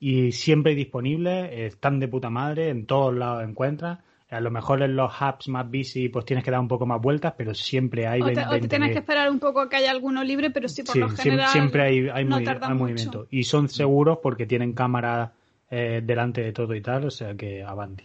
[0.00, 3.98] Y siempre disponibles, están de puta madre, en todos lados encuentras
[4.30, 7.00] a lo mejor en los hubs más busy pues tienes que dar un poco más
[7.00, 8.22] vueltas, pero siempre hay...
[8.22, 10.96] O te, tienes que esperar un poco a que haya alguno libre, pero sí, por
[10.96, 13.26] lo general siempre hay, hay, movimiento.
[13.30, 15.32] Y son seguros porque tienen cámara
[15.70, 18.04] eh, delante de todo y tal, o sea que avanti.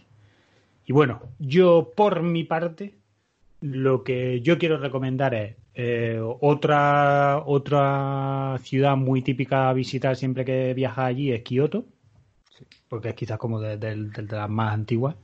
[0.86, 2.94] Y bueno, yo por mi parte,
[3.60, 10.44] lo que yo quiero recomendar es eh, otra, otra ciudad muy típica a visitar siempre
[10.44, 11.86] que viajas allí es Kioto,
[12.88, 15.14] porque es quizás como de las más antiguas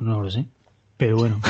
[0.00, 0.46] no lo sé.
[0.96, 1.40] Pero bueno.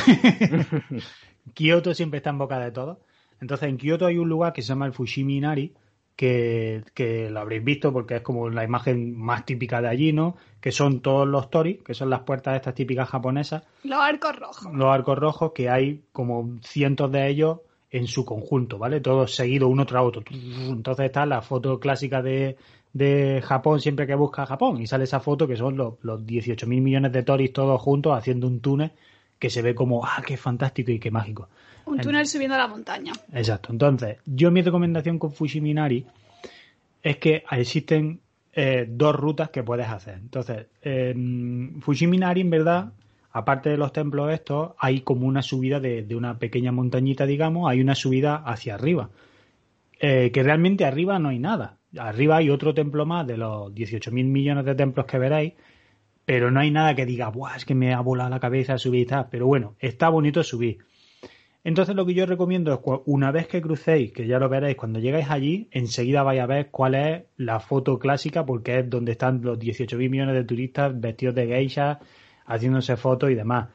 [1.55, 2.99] Kioto siempre está en boca de todos.
[3.41, 5.75] Entonces, en Kioto hay un lugar que se llama el Fushimi Inari,
[6.17, 10.37] que, que, lo habréis visto porque es como la imagen más típica de allí, ¿no?
[10.61, 13.65] Que son todos los tori, que son las puertas de estas típicas japonesas.
[13.83, 14.73] Los arcos rojos.
[14.73, 17.59] Los arcos rojos, que hay como cientos de ellos
[17.91, 19.01] en su conjunto, ¿vale?
[19.01, 20.23] Todos seguidos uno tras otro.
[20.31, 22.57] Entonces está la foto clásica de,
[22.93, 26.67] de Japón siempre que busca Japón y sale esa foto que son los, los 18
[26.67, 28.93] mil millones de toris todos juntos haciendo un túnel
[29.39, 31.49] que se ve como, ah, qué fantástico y qué mágico.
[31.87, 33.13] Un túnel subiendo a la montaña.
[33.33, 33.73] Exacto.
[33.73, 36.07] Entonces, yo mi recomendación con Fushiminari
[37.03, 38.21] es que existen
[38.53, 40.15] eh, dos rutas que puedes hacer.
[40.15, 42.93] Entonces, en Fushiminari, en verdad,
[43.33, 47.69] aparte de los templos estos, hay como una subida de, de una pequeña montañita, digamos,
[47.69, 49.11] hay una subida hacia arriba.
[49.99, 54.25] Eh, que realmente arriba no hay nada arriba hay otro templo más de los 18.000
[54.25, 55.55] millones de templos que veréis,
[56.25, 59.03] pero no hay nada que diga, Buah, es que me ha volado la cabeza subir
[59.03, 59.29] y tal.
[59.31, 60.79] Pero bueno, está bonito subir.
[61.65, 64.99] Entonces lo que yo recomiendo es una vez que crucéis, que ya lo veréis, cuando
[64.99, 69.43] llegáis allí, enseguida vais a ver cuál es la foto clásica, porque es donde están
[69.43, 72.01] los 18.000 millones de turistas vestidos de geisha,
[72.47, 73.69] haciéndose fotos y demás.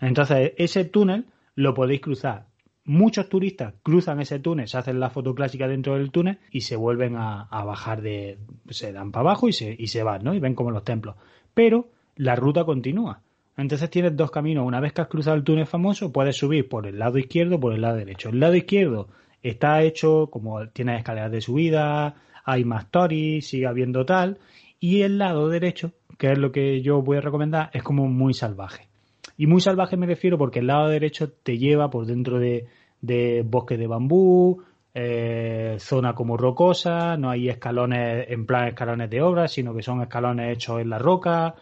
[0.00, 2.51] Entonces ese túnel lo podéis cruzar
[2.84, 6.76] muchos turistas cruzan ese túnel, se hacen la foto clásica dentro del túnel y se
[6.76, 8.38] vuelven a, bajar de,
[8.70, 10.34] se dan para abajo y se, y se van, ¿no?
[10.34, 11.16] Y ven como los templos.
[11.54, 13.20] Pero la ruta continúa.
[13.56, 14.66] Entonces tienes dos caminos.
[14.66, 17.60] Una vez que has cruzado el túnel famoso, puedes subir por el lado izquierdo o
[17.60, 18.30] por el lado derecho.
[18.30, 19.08] El lado izquierdo
[19.42, 24.38] está hecho como tiene escaleras de subida, hay más toris, sigue habiendo tal.
[24.80, 28.34] Y el lado derecho, que es lo que yo voy a recomendar, es como muy
[28.34, 28.88] salvaje.
[29.36, 32.66] Y muy salvaje me refiero porque el lado derecho te lleva por dentro de,
[33.00, 34.62] de bosque de bambú,
[34.94, 40.02] eh, zona como rocosa, no hay escalones en plan escalones de obra, sino que son
[40.02, 41.54] escalones hechos en la roca.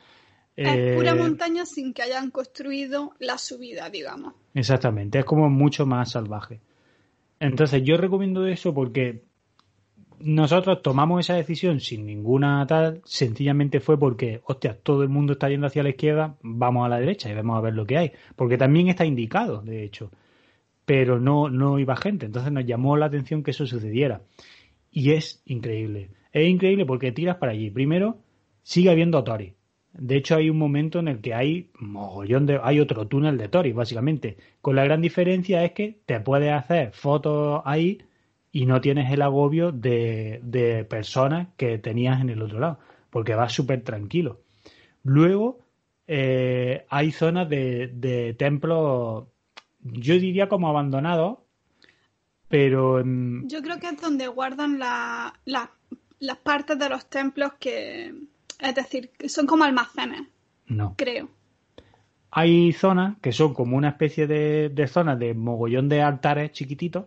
[0.57, 4.35] Es pura eh, montaña sin que hayan construido la subida, digamos.
[4.53, 6.61] Exactamente, es como mucho más salvaje.
[7.39, 9.23] Entonces yo recomiendo eso porque
[10.21, 15.49] nosotros tomamos esa decisión sin ninguna tal, sencillamente fue porque, hostia, todo el mundo está
[15.49, 18.13] yendo hacia la izquierda, vamos a la derecha y vamos a ver lo que hay.
[18.37, 20.11] Porque también está indicado, de hecho.
[20.85, 22.27] Pero no, no iba gente.
[22.27, 24.23] Entonces nos llamó la atención que eso sucediera.
[24.91, 26.11] Y es increíble.
[26.33, 27.71] Es increíble porque tiras para allí.
[27.71, 28.19] Primero,
[28.63, 29.55] sigue habiendo Tori.
[29.93, 32.61] De hecho, hay un momento en el que hay mogollón de.
[32.63, 34.37] hay otro túnel de Tori, básicamente.
[34.61, 37.99] Con la gran diferencia es que te puedes hacer fotos ahí
[38.53, 42.79] y no tienes el agobio de, de personas que tenías en el otro lado,
[43.11, 44.41] porque vas súper tranquilo.
[45.03, 45.61] Luego
[46.07, 49.27] eh, hay zonas de, de templos,
[49.83, 51.39] yo diría como abandonados,
[52.49, 53.03] pero...
[53.05, 58.13] Yo creo que es donde guardan la, las partes de los templos que,
[58.59, 60.23] es decir, que son como almacenes.
[60.67, 60.95] No.
[60.97, 61.29] Creo.
[62.33, 67.07] Hay zonas que son como una especie de, de zonas de mogollón de altares chiquititos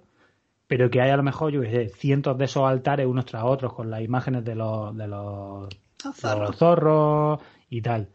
[0.67, 3.73] pero que hay a lo mejor, yo sé, cientos de esos altares unos tras otros
[3.73, 5.69] con las imágenes de los, de los,
[6.55, 7.39] zorros.
[7.69, 8.09] y tal.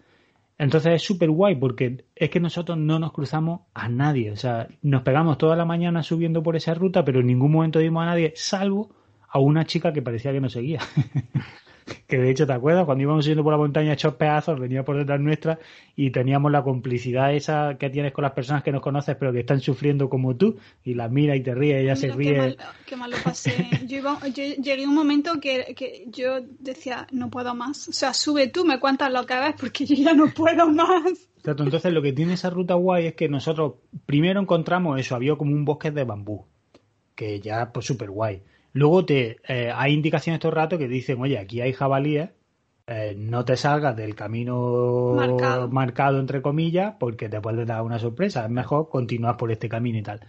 [0.58, 4.32] Entonces es súper guay porque es que nosotros no nos cruzamos a nadie.
[4.32, 7.78] O sea, nos pegamos toda la mañana subiendo por esa ruta, pero en ningún momento
[7.78, 8.90] vimos a nadie, salvo
[9.28, 10.80] a una chica que parecía que nos seguía.
[12.06, 12.84] que de hecho, ¿te acuerdas?
[12.84, 15.58] Cuando íbamos subiendo por la montaña hechos pedazos, venía por detrás nuestra
[15.96, 19.40] y teníamos la complicidad esa que tienes con las personas que nos conoces pero que
[19.40, 22.56] están sufriendo como tú y la mira y te ríe, ella se ríe.
[22.86, 23.68] Qué mal, lo pasé.
[23.86, 24.02] Yo,
[24.34, 27.88] llegué a un momento que, que, yo decía, no puedo más.
[27.88, 31.28] O sea, sube tú, me cuentas lo que ves porque yo ya no puedo más.
[31.38, 33.74] Exacto, entonces lo que tiene esa ruta guay es que nosotros
[34.06, 36.44] primero encontramos eso, había como un bosque de bambú,
[37.14, 38.42] que ya pues súper guay
[38.78, 42.30] Luego te eh, hay indicaciones todo el rato que dicen, oye, aquí hay jabalíes,
[42.86, 45.16] eh, no te salgas del camino
[45.68, 46.20] marcado.
[46.20, 48.44] entre comillas, porque te puede dar una sorpresa.
[48.44, 50.20] Es mejor continuar por este camino y tal.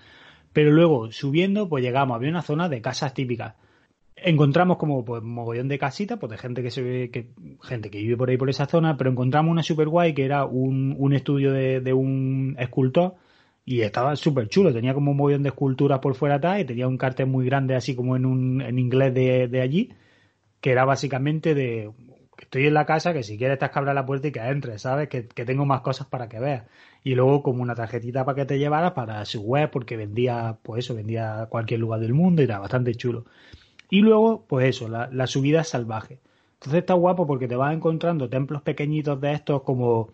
[0.52, 3.54] Pero luego, subiendo, pues llegamos, había una zona de casas típicas.
[4.16, 7.30] Encontramos como pues mogollón de casitas, pues de gente que se ve, que,
[7.62, 10.45] gente que vive por ahí por esa zona, pero encontramos una super guay que era
[10.45, 13.14] un, un estudio de, de un escultor
[13.70, 16.88] y estaba súper chulo, tenía como un montón de esculturas por fuera atrás y tenía
[16.88, 19.94] un cartel muy grande así como en, un, en inglés de, de allí,
[20.60, 21.92] que era básicamente de
[22.40, 24.82] estoy en la casa, que si quieres estás que abra la puerta y que entres,
[24.82, 25.08] ¿sabes?
[25.08, 26.64] Que, que, tengo más cosas para que veas.
[27.04, 30.86] Y luego como una tarjetita para que te llevaras para su web, porque vendía, pues
[30.86, 33.26] eso, vendía a cualquier lugar del mundo y era bastante chulo.
[33.92, 36.18] Y luego, pues eso, la, la subida salvaje.
[36.54, 40.10] Entonces está guapo porque te vas encontrando templos pequeñitos de estos como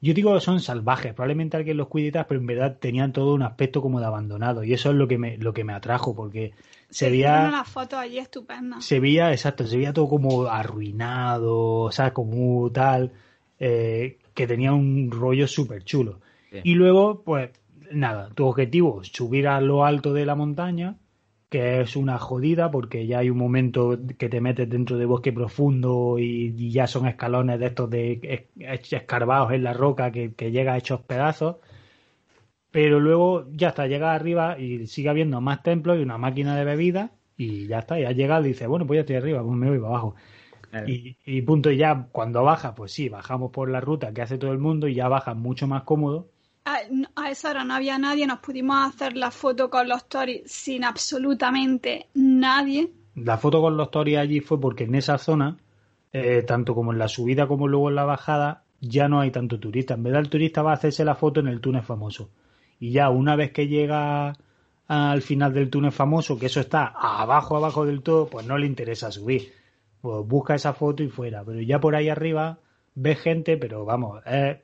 [0.00, 3.42] yo digo que son salvajes, probablemente alguien los cuide pero en verdad tenían todo un
[3.42, 4.62] aspecto como de abandonado.
[4.62, 6.52] Y eso es lo que me, lo que me atrajo, porque
[6.88, 7.46] se veía.
[7.48, 8.80] una foto allí estupenda.
[8.80, 13.12] Se veía, exacto, se veía todo como arruinado, o sea, como tal,
[13.58, 16.20] eh, que tenía un rollo súper chulo.
[16.62, 17.50] Y luego, pues,
[17.90, 20.96] nada, tu objetivo es subir a lo alto de la montaña
[21.48, 25.32] que es una jodida porque ya hay un momento que te metes dentro de bosque
[25.32, 30.78] profundo y, ya son escalones de estos de escarbados en la roca que, llega a
[30.78, 31.56] hechos pedazos.
[32.70, 36.64] Pero luego ya está, llega arriba y sigue habiendo más templos y una máquina de
[36.64, 39.70] bebida y ya está, ya llega y dice, bueno, pues ya estoy arriba, pues me
[39.70, 40.16] voy para abajo.
[40.86, 44.36] Y, y punto, y ya cuando baja, pues sí, bajamos por la ruta que hace
[44.36, 46.28] todo el mundo y ya baja mucho más cómodo
[47.16, 50.84] a, esa hora no había nadie, nos pudimos hacer la foto con los Tories sin
[50.84, 52.92] absolutamente nadie.
[53.14, 55.56] La foto con los Tories allí fue porque en esa zona,
[56.12, 59.58] eh, tanto como en la subida como luego en la bajada, ya no hay tanto
[59.58, 59.94] turista.
[59.94, 62.30] En vez el turista va a hacerse la foto en el túnel famoso.
[62.78, 64.36] Y ya una vez que llega
[64.86, 68.66] al final del túnel famoso, que eso está abajo, abajo del todo, pues no le
[68.66, 69.52] interesa subir.
[70.00, 71.42] Pues busca esa foto y fuera.
[71.44, 72.58] Pero ya por ahí arriba
[72.94, 74.58] ves gente, pero vamos, es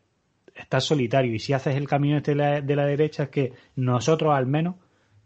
[0.55, 4.47] estás solitario y si haces el camino este de la, derecha es que nosotros al
[4.47, 4.77] menos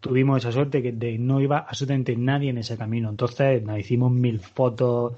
[0.01, 3.11] tuvimos esa suerte que de, no iba absolutamente nadie en ese camino.
[3.11, 5.15] Entonces nos hicimos mil fotos,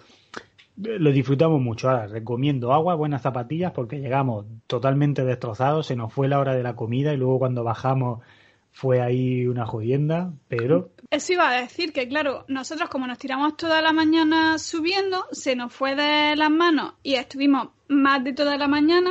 [0.77, 1.89] lo disfrutamos mucho.
[1.89, 6.63] Ahora recomiendo agua, buenas zapatillas porque llegamos totalmente destrozados, se nos fue la hora de
[6.63, 8.21] la comida y luego cuando bajamos
[8.73, 10.91] fue ahí una jodienda, pero...
[11.11, 15.57] Eso iba a decir que, claro, nosotros como nos tiramos toda la mañana subiendo, se
[15.57, 19.11] nos fue de las manos y estuvimos más de toda la mañana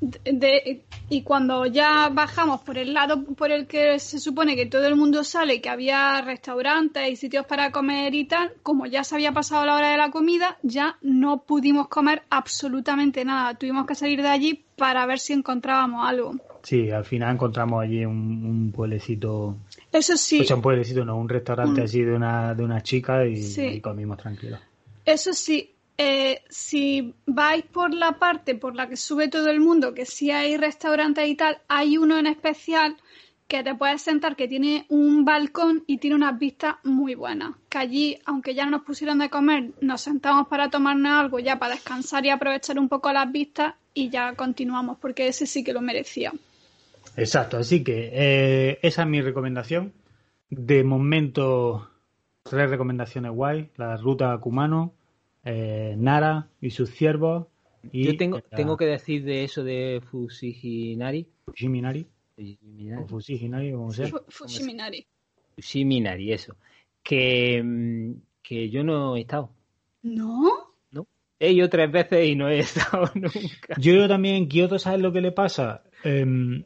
[0.00, 4.86] de, y cuando ya bajamos por el lado por el que se supone que todo
[4.86, 9.14] el mundo sale, que había restaurantes y sitios para comer y tal, como ya se
[9.14, 13.54] había pasado la hora de la comida, ya no pudimos comer absolutamente nada.
[13.54, 16.34] Tuvimos que salir de allí para ver si encontrábamos algo.
[16.62, 19.56] Sí, al final encontramos allí un, pueblecito.
[19.92, 20.40] Eso sí.
[20.40, 23.80] O sea, un pueblecito, no, un restaurante así de una, de una chica y, y
[23.80, 24.58] comimos tranquilo.
[25.04, 29.94] Eso sí, eh, si vais por la parte por la que sube todo el mundo,
[29.94, 32.96] que si hay restaurantes y tal, hay uno en especial
[33.48, 37.54] que te puedes sentar, que tiene un balcón y tiene unas vistas muy buenas.
[37.68, 41.58] Que allí, aunque ya no nos pusieron de comer, nos sentamos para tomarnos algo, ya
[41.58, 45.72] para descansar y aprovechar un poco las vistas y ya continuamos, porque ese sí que
[45.72, 46.32] lo merecía.
[47.16, 49.92] Exacto, así que eh, esa es mi recomendación.
[50.50, 51.88] De momento,
[52.42, 53.70] tres recomendaciones guay.
[53.76, 54.92] La ruta Kumano,
[55.46, 57.46] eh, Nara y sus ciervos.
[57.92, 61.28] Y Yo tengo, tengo que decir de eso de Fusiginari.
[61.46, 62.06] Fusiminari.
[62.98, 64.10] O Fusiginari, como sea.
[64.28, 65.06] Fusiminari.
[65.54, 66.56] Fusiminari, eso.
[67.02, 69.50] Que, mm, que yo no he estado.
[70.02, 70.50] ¿No?
[70.90, 71.06] No.
[71.38, 73.76] He ido tres veces y no he estado nunca.
[73.78, 75.84] Yo también en Kioto, ¿sabes lo que le pasa?
[76.02, 76.64] Eh,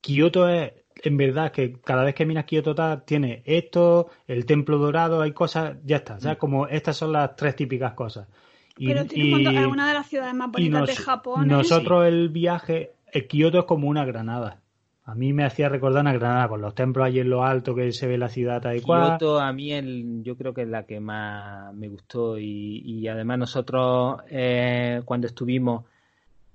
[0.00, 0.72] Kioto es,
[1.02, 5.76] en verdad, que cada vez que miras Kioto tiene esto, el templo dorado, hay cosas,
[5.84, 6.16] ya está.
[6.16, 6.36] O sea, mm.
[6.36, 8.28] como estas son las tres típicas cosas.
[8.76, 11.44] Pero tiene es una de las ciudades más bonitas de Japón.
[11.44, 11.46] ¿eh?
[11.46, 14.60] Nosotros el viaje, el Kioto es como una granada.
[15.04, 17.92] A mí me hacía recordar una granada con los templos allí en lo alto que
[17.92, 19.18] se ve la ciudad adecuada.
[19.18, 23.38] Kioto a mí el, yo creo que es la que más me gustó y, además
[23.38, 25.84] nosotros eh, cuando estuvimos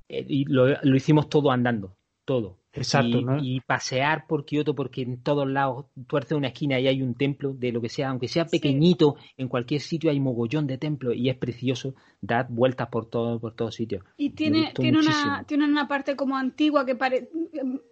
[0.07, 2.57] eh, y lo, lo, hicimos todo andando, todo.
[2.75, 7.15] Exacto, y, pasear por Kioto porque en todos lados tuerce una esquina y hay un
[7.15, 11.15] templo de lo que sea, aunque sea pequeñito, en cualquier sitio hay mogollón de templos
[11.15, 14.03] y es precioso dar vueltas por todo por todos sitios.
[14.17, 17.29] Y tiene tiene una tiene una parte como antigua que pare...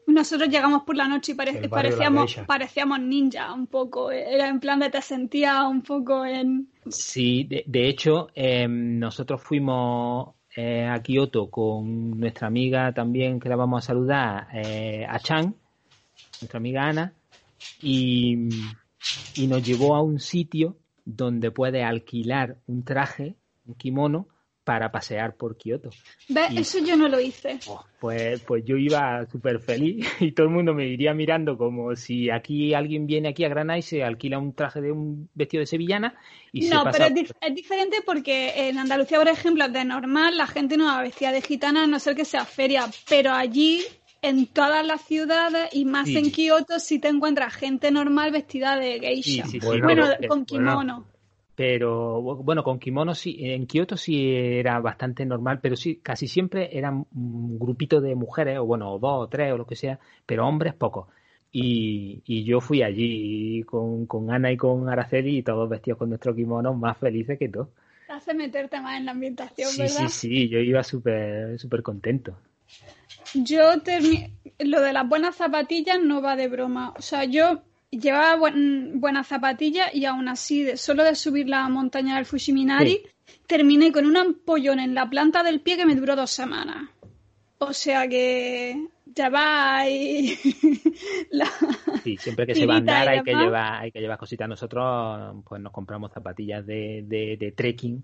[0.07, 1.35] nosotros llegamos por la noche y
[1.69, 7.47] parecíamos parecíamos ninja un poco, era en plan de te sentía un poco en Sí,
[7.65, 13.83] de, hecho em, nosotros fuimos eh, a Kioto con nuestra amiga también, que la vamos
[13.83, 15.55] a saludar, eh, a Chan,
[16.41, 17.13] nuestra amiga Ana,
[17.81, 18.49] y,
[19.35, 23.35] y nos llevó a un sitio donde puede alquilar un traje,
[23.65, 24.27] un kimono,
[24.63, 25.89] para pasear por Kioto.
[26.29, 26.51] ¿Ves?
[26.55, 27.59] Eso yo no lo hice.
[27.67, 31.95] Oh, pues, pues yo iba súper feliz y todo el mundo me iría mirando como
[31.95, 35.61] si aquí alguien viene aquí a Granada y se alquila un traje de un vestido
[35.61, 36.15] de sevillana
[36.51, 40.47] y no, se pero es, es, diferente porque en Andalucía, por ejemplo, de normal la
[40.47, 43.81] gente no va vestida de gitana a no ser que sea feria, pero allí
[44.21, 48.99] en todas las ciudades y más en Kioto sí te encuentras gente normal vestida de
[48.99, 49.45] geisha.
[49.61, 51.12] bueno, con kimono.
[51.55, 56.75] Pero bueno, con kimono sí, en Kioto sí era bastante normal, pero sí, casi siempre
[56.75, 60.47] eran un grupito de mujeres, o bueno, dos o tres o lo que sea, pero
[60.47, 61.07] hombres pocos.
[61.51, 66.09] Y, y yo fui allí con, con, Ana y con Araceli y todos vestidos con
[66.09, 67.69] nuestro kimono más felices que todo.
[68.07, 70.07] Te hace meterte más en la ambientación, sí, ¿verdad?
[70.07, 72.35] Sí, sí, yo iba súper súper contento.
[73.35, 73.73] Yo
[74.59, 76.93] lo de las buenas zapatillas no va de broma.
[76.97, 77.61] O sea, yo
[77.99, 78.49] llevaba
[78.93, 83.03] buenas zapatillas y aún así, de, solo de subir la montaña del Fushiminari,
[83.47, 86.89] terminé con un ampollón en la planta del pie que me duró dos semanas.
[87.59, 90.35] O sea que ya va y...
[92.03, 94.49] Sí, siempre que se va a andar hay que, llevar, hay que llevar cositas.
[94.49, 98.03] Nosotros pues nos compramos zapatillas de, de, trekking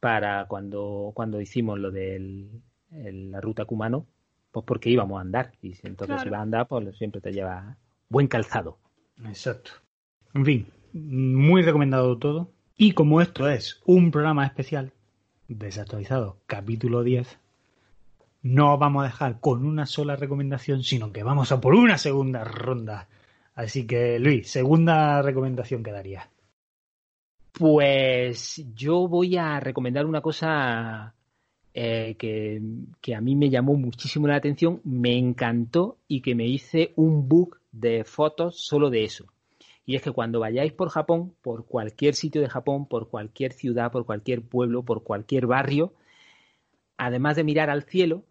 [0.00, 2.46] para cuando, cuando hicimos lo de
[2.90, 4.06] la ruta Kumano,
[4.52, 5.52] pues porque íbamos a andar.
[5.62, 7.76] Y entonces si vas a andar, pues siempre te lleva
[8.10, 8.78] buen calzado.
[9.24, 9.72] Exacto.
[10.34, 12.50] En fin, muy recomendado todo.
[12.76, 14.92] Y como esto es un programa especial,
[15.48, 17.38] desactualizado, capítulo 10,
[18.42, 22.44] no vamos a dejar con una sola recomendación, sino que vamos a por una segunda
[22.44, 23.08] ronda.
[23.54, 26.30] Así que, Luis, segunda recomendación que daría.
[27.50, 31.14] Pues yo voy a recomendar una cosa
[31.74, 32.62] eh, que,
[33.00, 37.28] que, a mí me llamó muchísimo la atención, me encantó y que me hice un
[37.28, 39.26] book de fotos solo de eso.
[39.88, 43.90] Y es que cuando vayáis por Japón, por cualquier sitio de Japón, por cualquier ciudad,
[43.90, 45.94] por cualquier pueblo, por cualquier barrio,
[46.98, 48.22] además de mirar al cielo,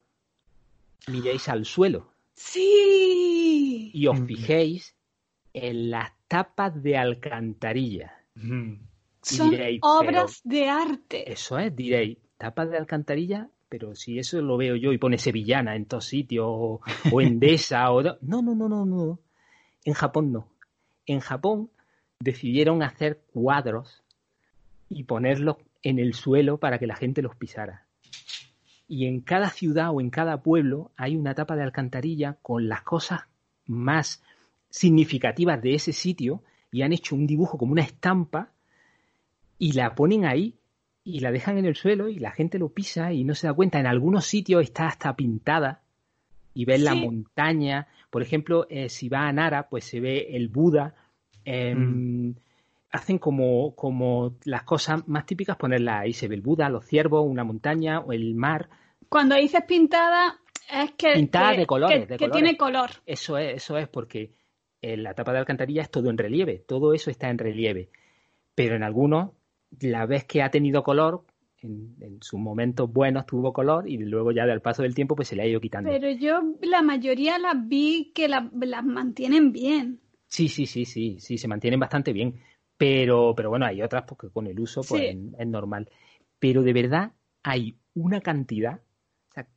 [1.08, 2.12] miréis al suelo.
[2.36, 3.89] Sí.
[3.91, 4.95] Y os fijéis
[5.54, 8.14] en las tapas de alcantarilla.
[9.24, 11.32] Son obras de arte.
[11.32, 15.76] Eso es, diréis, tapas de alcantarilla, pero si eso lo veo yo y pone sevillana
[15.76, 16.82] en todos sitios, o,
[17.12, 18.04] o endesa, o...
[18.04, 19.20] No, no, no, no, no.
[19.88, 20.49] En Japón no.
[21.05, 21.71] En Japón
[22.19, 24.03] decidieron hacer cuadros
[24.89, 27.85] y ponerlos en el suelo para que la gente los pisara.
[28.89, 32.81] Y en cada ciudad o en cada pueblo hay una tapa de alcantarilla con las
[32.81, 33.21] cosas
[33.65, 34.21] más
[34.69, 38.51] significativas de ese sitio y han hecho un dibujo como una estampa
[39.57, 40.59] y la ponen ahí
[41.05, 43.53] y la dejan en el suelo y la gente lo pisa y no se da
[43.53, 43.79] cuenta.
[43.79, 45.86] En algunos sitios está hasta pintada
[46.58, 47.88] y ves la montaña.
[48.10, 50.95] Por ejemplo, eh, si va a Nara, pues se ve el Buda.
[51.45, 52.36] Em, mm.
[52.89, 56.14] Hacen como, como las cosas más típicas, ponerla ahí.
[56.14, 58.70] Se ve el Buda, los ciervos, una montaña o el mar.
[59.08, 61.14] Cuando dices pintada, es que.
[61.14, 62.08] Pintada de colores.
[62.18, 62.89] Que, tiene color.
[63.05, 64.32] Eso es, eso es, porque
[64.82, 67.91] en la tapa de alcantarilla es todo en relieve, todo eso está en relieve.
[68.55, 69.30] Pero en algunos,
[69.80, 71.24] la vez que ha tenido color,
[71.62, 75.36] en, sus momentos buenos tuvo color y luego ya del paso del tiempo pues se
[75.36, 75.89] le ha ido quitando.
[75.89, 79.99] Pero yo la mayoría las vi que las mantienen bien.
[80.28, 82.36] Sí, sí, sí, sí, sí, se mantienen bastante bien.
[82.78, 85.89] Pero, pero bueno, hay otras porque con el uso pues es, normal.
[86.39, 87.12] Pero de verdad
[87.43, 88.82] hay una cantidad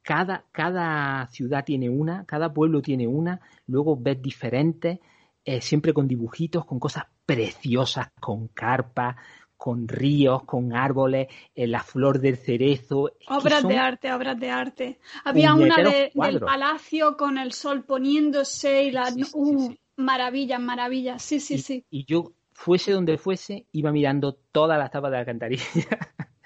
[0.02, 4.98] cada, cada ciudad tiene una, cada pueblo tiene una, luego ves diferentes,
[5.44, 9.16] eh, siempre con dibujitos, con cosas preciosas, con carpas,
[9.60, 13.12] con ríos, con árboles, en eh, la flor del cerezo.
[13.28, 14.98] Obras de arte, obras de arte.
[15.22, 19.12] Había una del palacio con el sol poniéndose y la...
[19.34, 21.84] uh, Maravillas, maravillas, sí, sí, sí.
[21.90, 25.64] Y yo, fuese donde fuese, iba mirando todas las tapas de la alcantarilla.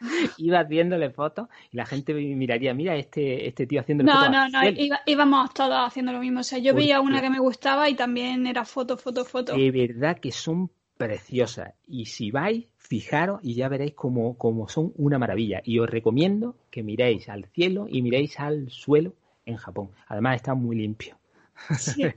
[0.39, 4.59] iba haciéndole fotos y la gente miraría, mira este, este tío haciendo no, No, no,
[5.07, 6.41] íbamos todos haciendo lo mismo.
[6.41, 9.57] O sea, yo veía una que me gustaba y también era foto, foto, foto.
[9.57, 11.75] De verdad que son preciosas.
[11.87, 14.37] Y si vais, fijaros y ya veréis como,
[14.69, 15.61] son una maravilla.
[15.65, 19.15] Y os recomiendo que miréis al cielo y miréis al suelo
[19.47, 19.91] en Japón.
[20.09, 21.17] Además está muy limpio.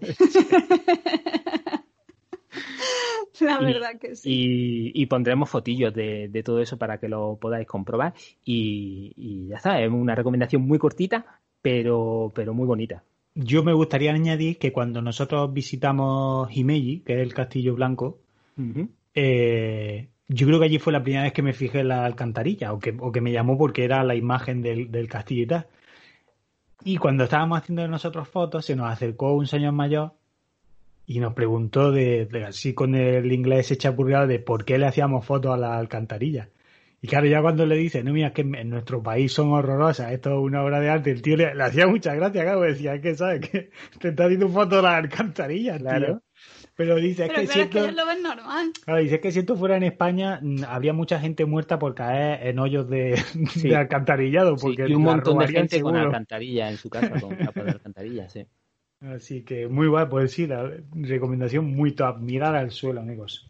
[3.39, 4.91] La verdad que sí.
[4.95, 8.15] Y, pondremos fotillos de, todo eso para que lo podáis comprobar.
[8.43, 13.03] Y, ya está, es una recomendación muy cortita, pero, pero muy bonita.
[13.35, 18.17] Yo me gustaría añadir que cuando nosotros visitamos Himeji, que es el Castillo Blanco,
[19.13, 22.73] eh, yo creo que allí fue la primera vez que me fijé en la alcantarilla,
[22.73, 25.67] o que, o que me llamó porque era la imagen del, del castillo y tal.
[26.83, 30.13] Y cuando estábamos haciendo nosotros fotos, se nos acercó un señor mayor
[31.07, 35.53] y nos preguntó de, así con el inglés echapurriado de por qué le hacíamos fotos
[35.53, 36.49] a la alcantarilla.
[37.01, 40.31] Y claro, ya cuando le dice, no, mira, que en nuestro país son horrorosas, esto
[40.31, 43.15] es una obra de arte, el tío le, hacía mucha gracia, claro, decía, es que
[43.15, 46.21] sabes que te está haciendo fotos a la alcantarilla, claro.
[46.77, 48.71] Pero dice que, si esto, lo ven normal.
[49.01, 52.87] dice que si esto fuera en España, habría mucha gente muerta por caer en hoyos
[52.87, 53.19] de,
[53.75, 54.55] alcantarillado.
[54.57, 58.29] Porque y un montón de gente con alcantarilla en su casa, con capas de alcantarilla,
[58.29, 58.45] sí.
[59.01, 62.19] Así que muy guay, pues sí, la recomendación muy top.
[62.19, 63.49] Mirar al suelo, amigos.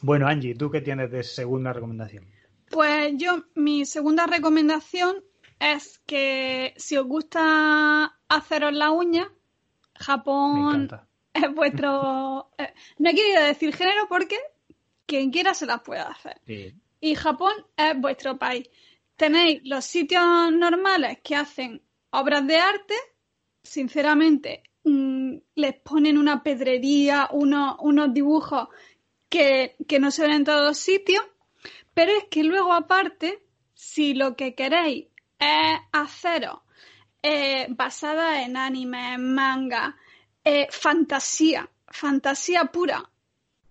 [0.00, 2.24] Bueno, Angie, ¿tú qué tienes de segunda recomendación?
[2.68, 5.14] Pues yo, mi segunda recomendación
[5.60, 9.28] es que si os gusta haceros la uña,
[9.94, 11.11] Japón es
[11.54, 12.50] vuestro...
[12.58, 14.38] Eh, no he querido decir género porque
[15.06, 16.40] quien quiera se las puede hacer.
[17.00, 18.68] Y Japón es vuestro país.
[19.16, 22.94] Tenéis los sitios normales que hacen obras de arte,
[23.62, 28.68] sinceramente, mm, les ponen una pedrería, unos, unos dibujos
[29.28, 31.24] que, no se ven en todos sitios,
[31.94, 33.42] pero es que luego aparte,
[33.74, 35.06] si lo que queréis
[35.38, 36.60] es haceros
[37.22, 39.96] eh, basada en anime, en manga,
[40.44, 43.08] eh, fantasía, fantasía pura.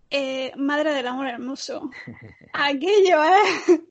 [0.10, 1.90] Eh, madre del amor hermoso.
[2.54, 3.82] Aquello es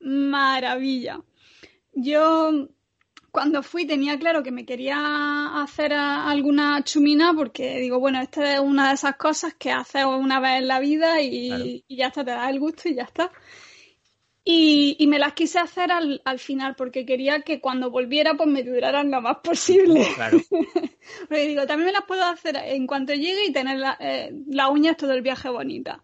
[0.00, 1.20] maravilla.
[1.94, 2.68] Yo
[3.30, 8.60] cuando fui tenía claro que me quería hacer alguna chumina porque digo, bueno, esta es
[8.60, 12.24] una de esas cosas que haces una vez en la vida y, y ya está,
[12.24, 13.30] te da el gusto y ya está.
[14.44, 18.64] Y, me las quise hacer al, al, final porque quería que cuando volviera pues me
[18.64, 20.04] duraran lo más posible.
[20.16, 20.40] Claro.
[21.28, 24.68] porque digo, también me las puedo hacer en cuanto llegue y tener la, eh, las
[24.70, 26.02] uñas todo el viaje bonita.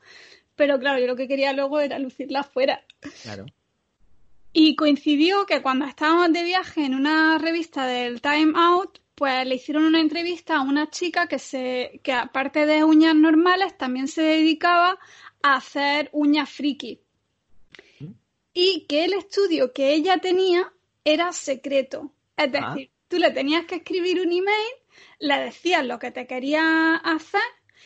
[0.54, 2.84] Pero claro, yo lo que quería luego era lucirlas fuera.
[3.22, 3.46] Claro.
[4.52, 9.56] Y coincidió que cuando estábamos de viaje en una revista del Time Out, pues le
[9.56, 14.22] hicieron una entrevista a una chica que se, que aparte de uñas normales, también se
[14.22, 14.96] dedicaba
[15.42, 17.00] a hacer uñas friki
[18.60, 20.72] y que el estudio que ella tenía
[21.04, 22.12] era secreto.
[22.36, 22.72] Es ah.
[22.74, 24.68] decir, tú le tenías que escribir un email,
[25.20, 27.40] le decías lo que te quería hacer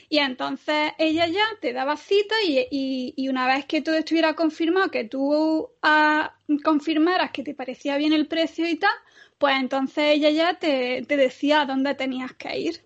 [0.09, 4.91] y entonces ella ya te daba cita y, y, una vez que todo estuviera confirmado,
[4.91, 8.95] que tú ah, confirmaras que te parecía bien el precio y tal,
[9.37, 12.83] pues entonces ella ya te, te decía a dónde tenías que ir.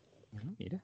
[0.59, 0.83] Mira.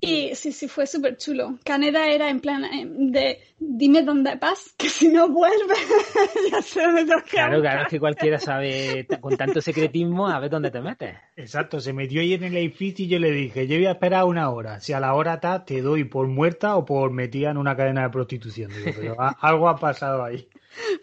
[0.00, 1.58] Y sí, sí, fue súper chulo.
[1.62, 5.78] Caneda era en plan eh, de dime dónde vas, que si no vuelves,
[6.50, 10.48] ya sé dónde te Claro, claro, es que cualquiera sabe con tanto secretismo a ver
[10.48, 11.16] dónde te metes.
[11.36, 14.24] Exacto, se metió ahí en el edificio y yo le dije, yo voy a esperar
[14.24, 14.80] una hora.
[14.80, 18.04] Si a la hora está, te doy por muerta o por metida en una cadena
[18.04, 18.72] de prostitución.
[18.72, 20.48] Digo, pero algo ha pasado ahí.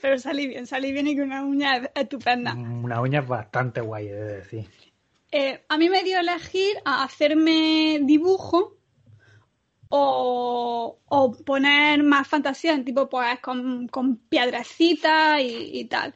[0.02, 2.56] Pero salí bien, salí bien y con una uña estupenda.
[2.56, 4.66] Una uña bastante guay, he de decir.
[5.32, 8.77] Eh, a mí me dio elegir a hacerme dibujo
[9.90, 10.98] o,
[11.46, 16.16] poner más fantasía en tipo pues con, con piedrecitas y, tal.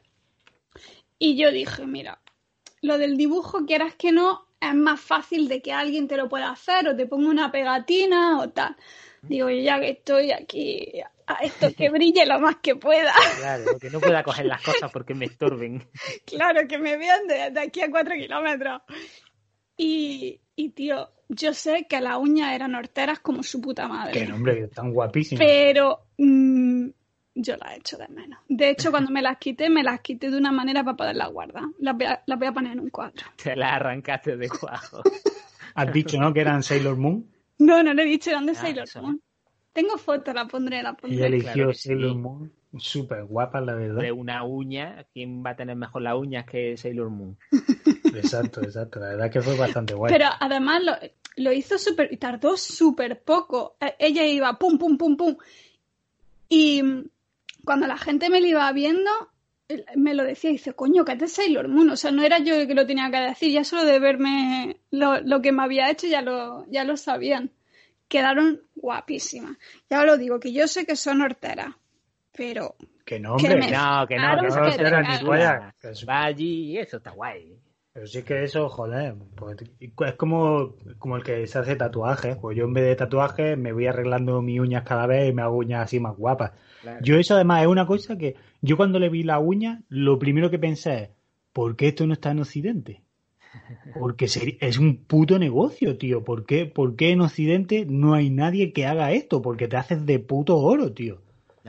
[1.17, 2.21] Y yo dije, mira,
[2.81, 6.51] lo del dibujo, quieras que no, es más fácil de que alguien te lo pueda
[6.51, 8.75] hacer o te ponga una pegatina o tal.
[9.21, 10.93] Digo, ya que estoy aquí,
[11.27, 13.13] a esto que brille lo más que pueda.
[13.37, 15.87] Claro, que no pueda coger las cosas porque me estorben.
[16.25, 18.81] Claro, que me vean de, aquí a cuatro kilómetros.
[19.77, 24.13] Y, y, tío, yo sé que las uñas eran horteras como su puta madre.
[24.13, 25.43] Qué nombre, están guapísimas.
[25.43, 26.87] Pero mm,
[27.33, 28.39] yo las echo de menos.
[28.47, 31.63] De hecho, cuando me las quité, me las quité de una manera para poderlas guardar.
[31.79, 33.25] Las voy a, las voy a poner en un cuadro.
[33.43, 35.01] Te las arrancaste de cuajo.
[35.73, 36.31] Has dicho, ¿no?
[36.31, 37.25] Que eran Sailor Moon.
[37.57, 39.21] No, no le he dicho, eran de ah, Sailor Moon.
[39.73, 41.19] Tengo fotos, la pondré, la pondré.
[41.19, 42.53] Y eligió Sailor Moon.
[42.77, 44.01] Súper guapa, la verdad.
[44.01, 47.37] De una uña, ¿quién va a tener mejor las uñas que Sailor Moon?
[48.15, 48.99] exacto, exacto.
[48.99, 50.11] La verdad que fue bastante guay.
[50.11, 50.93] Pero además lo,
[51.35, 52.17] lo hizo súper.
[52.17, 53.75] Tardó súper poco.
[53.79, 55.35] E, ella iba pum, pum, pum, pum.
[56.47, 56.81] Y
[57.65, 59.11] cuando la gente me lo iba viendo,
[59.95, 61.89] me lo decía y dice, coño, que es de Sailor Moon.
[61.89, 64.77] O sea, no era yo el que lo tenía que decir, ya solo de verme
[64.91, 67.51] lo, que me había hecho ya lo, ya lo sabían.
[68.07, 69.57] Quedaron guapísimas.
[69.89, 71.75] Ya os lo digo, que yo sé que son horteras,
[72.35, 72.75] pero...
[73.05, 73.59] Que no, hombre.
[73.59, 77.59] Que no, que no, que no, que Va allí y eso está guay.
[77.93, 82.37] Pero sí que eso, joder, pues, es como, como el que se hace tatuajes.
[82.37, 85.41] Pues yo en vez de tatuajes me voy arreglando mis uñas cada vez y me
[85.41, 86.53] hago uñas así más guapas.
[87.01, 90.49] Yo eso además es una cosa que yo cuando le vi la uña, lo primero
[90.49, 91.09] que pensé es,
[91.51, 93.03] ¿por qué esto no está en Occidente?
[93.99, 96.23] Porque es un puto negocio, tío.
[96.23, 99.41] ¿Por qué, ¿Por qué en Occidente no hay nadie que haga esto?
[99.41, 101.21] Porque te haces de puto oro, tío.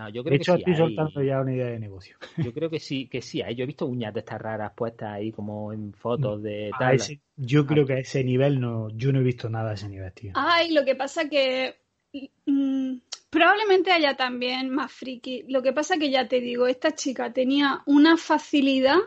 [0.02, 2.16] No, yo creo de hecho, que estoy soltando ya una idea de negocio.
[2.36, 3.54] Yo creo que sí, que sí hay.
[3.54, 6.98] Yo he visto uñas de estas raras puestas ahí como en fotos de tal.
[7.36, 10.12] yo creo que a ese nivel no, yo no he visto nada a ese nivel,
[10.12, 10.32] tío.
[10.34, 11.76] Ay, lo que pasa que
[12.46, 12.96] mm,
[13.30, 15.44] probablemente haya también más friki.
[15.48, 18.98] Lo que pasa que ya te digo, esta chica tenía una facilidad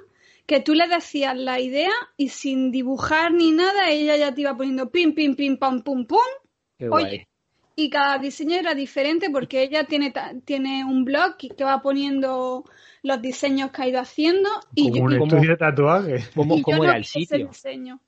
[0.45, 4.55] que tú le decías la idea y sin dibujar ni nada, ella ya te iba
[4.55, 6.19] poniendo pim, pim, pim, pam, pum, pum.
[6.89, 7.27] Oye,
[7.76, 10.13] y cada diseño era diferente porque ella tiene,
[10.45, 12.63] tiene un blog que va poniendo
[13.03, 14.49] los diseños que ha ido haciendo.
[14.73, 16.23] Y como un estudio de tatuaje.
[16.34, 17.47] ¿Cómo, era el sitio?
[17.47, 17.99] Diseño.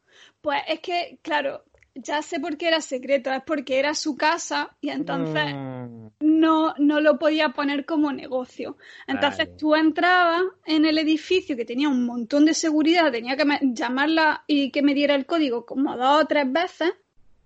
[0.42, 1.64] Pues es que, claro,
[1.94, 6.08] ya sé por qué era secreto, es porque era su casa y entonces mm.
[6.22, 8.78] no, no lo podía poner como negocio.
[9.08, 14.44] Entonces tú entrabas en el edificio que tenía un montón de seguridad, tenía que llamarla
[14.48, 16.94] y que me diera el código como dos o tres veces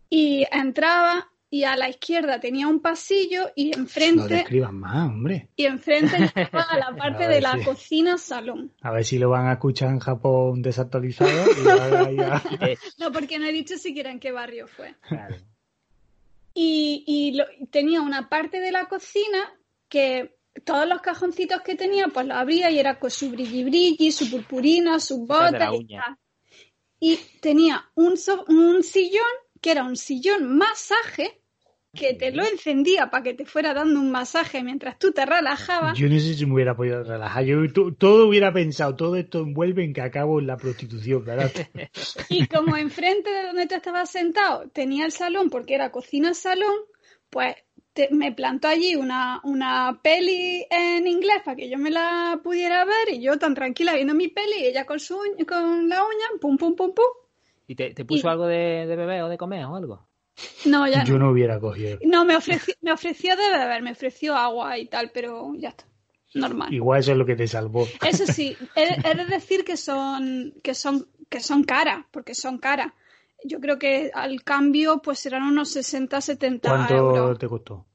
[0.09, 4.45] y entraba y a la izquierda tenía un pasillo y enfrente.
[4.49, 5.49] No más, hombre.
[5.57, 8.71] Y enfrente estaba la parte de la cocina salón.
[8.81, 11.29] A ver si lo van a escuchar en Japón desactualizado.
[12.97, 14.95] no, porque no he dicho siquiera en qué barrio fue.
[16.53, 19.53] Y, y tenía una parte de la cocina
[19.89, 24.11] que todos los cajoncitos que tenía, pues lo abría y era con su brilli brilli,
[24.13, 25.97] su purpurina, su botas y
[27.01, 28.13] Y tenía un,
[28.47, 31.40] un sillón que era un sillón masaje
[31.93, 35.97] que te lo encendía para que te fuera dando un masaje mientras tú te relajabas.
[35.97, 37.43] Yo no sé si me hubiera podido relajar.
[37.43, 37.57] Yo
[37.97, 41.51] todo hubiera pensado, todo esto envuelve en que acabo en la prostitución, ¿verdad?
[42.29, 46.75] y como enfrente de donde tú estabas sentado tenía el salón, porque era cocina-salón,
[47.29, 47.55] pues
[48.11, 53.09] me plantó allí una, una peli en inglés para que yo me la pudiera ver
[53.09, 56.57] y yo tan tranquila viendo mi peli y ella con, su, con la uña, pum,
[56.57, 57.05] pum, pum, pum.
[57.67, 60.10] ¿Y te, puso algo de, de beber o de comer o algo?
[60.65, 61.03] No, ya.
[61.03, 61.99] Yo no hubiera cogido.
[62.03, 65.85] No, me ofreció, me ofreció de beber, me ofreció agua y tal, pero ya está.
[66.33, 66.73] Normal.
[66.73, 67.87] Igual eso es lo que te salvó.
[68.07, 72.93] Eso sí, he, de decir que son, que son, que son caras, porque son caras.
[73.43, 77.19] Yo creo que al cambio pues serán unos 60, 70 ¿Cuánto euros.
[77.19, 77.85] ¿Cuánto te costó?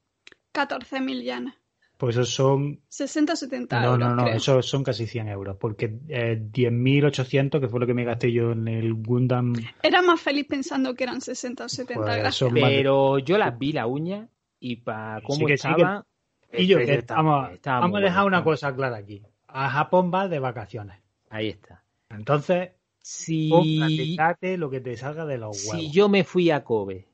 [0.52, 1.54] 14.000 yenes.
[1.96, 2.80] Pues esos son...
[2.88, 3.98] 60 70 no, euros.
[3.98, 5.56] No, no, no, esos son casi 100 euros.
[5.58, 9.54] Porque eh, 10.800, que fue lo que me gasté yo en el Gundam.
[9.82, 13.86] Era más feliz pensando que eran 60 o 70 pues Pero yo las vi la
[13.86, 14.28] uña
[14.60, 16.04] y para cómo estaba.
[16.52, 19.22] Y yo, que vamos, vamos a dejar una cosa clara aquí.
[19.48, 20.98] A Japón vas de vacaciones.
[21.30, 21.82] Ahí está.
[22.10, 25.80] Entonces, si lo que te salga de los huevos.
[25.80, 27.06] Si yo me fui a Kobe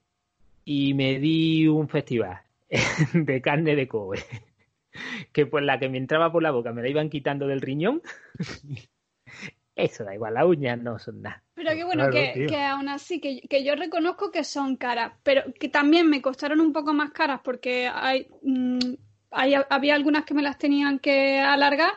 [0.65, 2.41] y me di un festival
[3.13, 4.21] de carne de Kobe
[5.33, 8.03] que pues la que me entraba por la boca me la iban quitando del riñón.
[9.75, 11.43] Eso da igual, las uñas no son nada.
[11.55, 15.71] Pero qué bueno que, que, aún así, que, yo reconozco que son caras, pero que
[15.71, 18.79] también me costaron un poco más caras porque hay, mm,
[19.31, 21.93] había algunas que me las tenían que alargar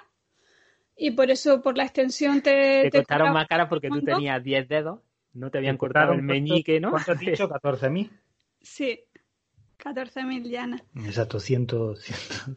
[0.95, 2.89] y por eso, por la extensión te...
[2.89, 4.99] Te, costaron más caras porque tú tenías 10 dedos,
[5.33, 6.91] no te habían cortado el meñique, ¿no?
[6.91, 7.49] ¿Cuánto has dicho?
[7.49, 8.09] ¿14.000?
[8.61, 9.01] Sí.
[9.77, 10.83] 14.000 llanas.
[11.05, 11.67] Exacto, 100,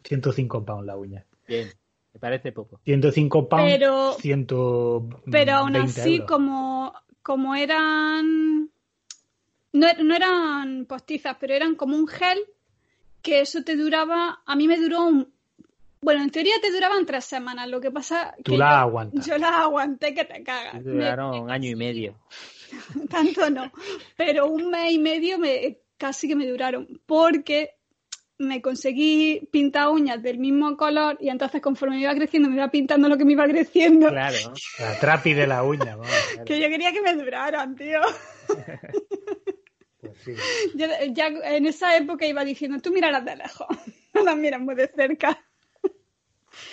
[0.03, 1.25] 105 pounds la uña.
[1.47, 1.69] Bien,
[2.13, 2.79] me parece poco.
[2.85, 8.69] 105 pounds, pero, 120 Pero aún así, como, como eran
[9.71, 12.39] no, no, eran postizas, pero eran como un gel
[13.21, 15.31] que eso te duraba, a mí me duró un,
[16.01, 19.25] bueno, en teoría te duraban tres semanas, lo que pasa Tú que la yo, aguantas.
[19.25, 20.83] yo las aguanté que te cagas.
[20.83, 22.17] Duraron un año y medio.
[23.09, 23.71] Tanto no,
[24.15, 27.75] pero un mes y medio me, casi que me duraron, porque
[28.39, 32.71] me conseguí pintar uñas del mismo color y entonces conforme me iba creciendo me iba
[32.71, 34.07] pintando lo que me iba creciendo.
[34.07, 34.37] Claro.
[34.79, 36.45] La trapi de la uña, vamos, claro.
[36.45, 37.99] Que yo quería que me duraran, tío.
[39.99, 40.33] Pues sí.
[40.75, 43.67] Yo ya en esa época iba diciendo, tú mírala de lejos,
[44.13, 45.37] no las miras muy de cerca.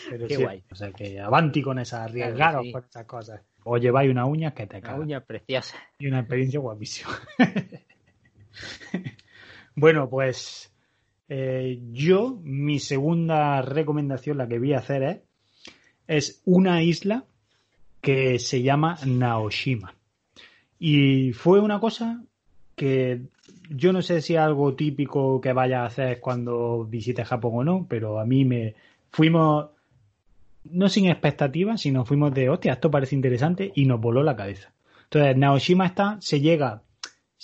[0.09, 0.63] Pero Qué sí, guay.
[0.71, 2.73] O sea que avanti con esas, arriesgados sí.
[2.73, 3.43] con esas cosas.
[3.65, 5.01] O lleváis una uña que te Una caga.
[5.01, 5.77] uña preciosa.
[5.99, 7.11] Y una experiencia guapísima.
[9.77, 10.73] bueno, pues
[11.29, 15.21] eh, yo, mi segunda recomendación, la que voy a hacer es,
[16.07, 17.25] es una isla
[18.01, 19.95] que se llama Naoshima.
[20.79, 22.23] Y fue una cosa
[22.75, 23.23] que
[23.71, 27.65] yo no sé si es algo típico que vaya a hacer cuando visites Japón o
[27.65, 28.75] no, pero a mí me
[29.11, 29.71] fuimos
[30.71, 34.73] no sin expectativas, sino fuimos de, hostia, esto parece interesante y nos voló la cabeza.
[35.05, 36.83] Entonces, Naoshima está, se llega,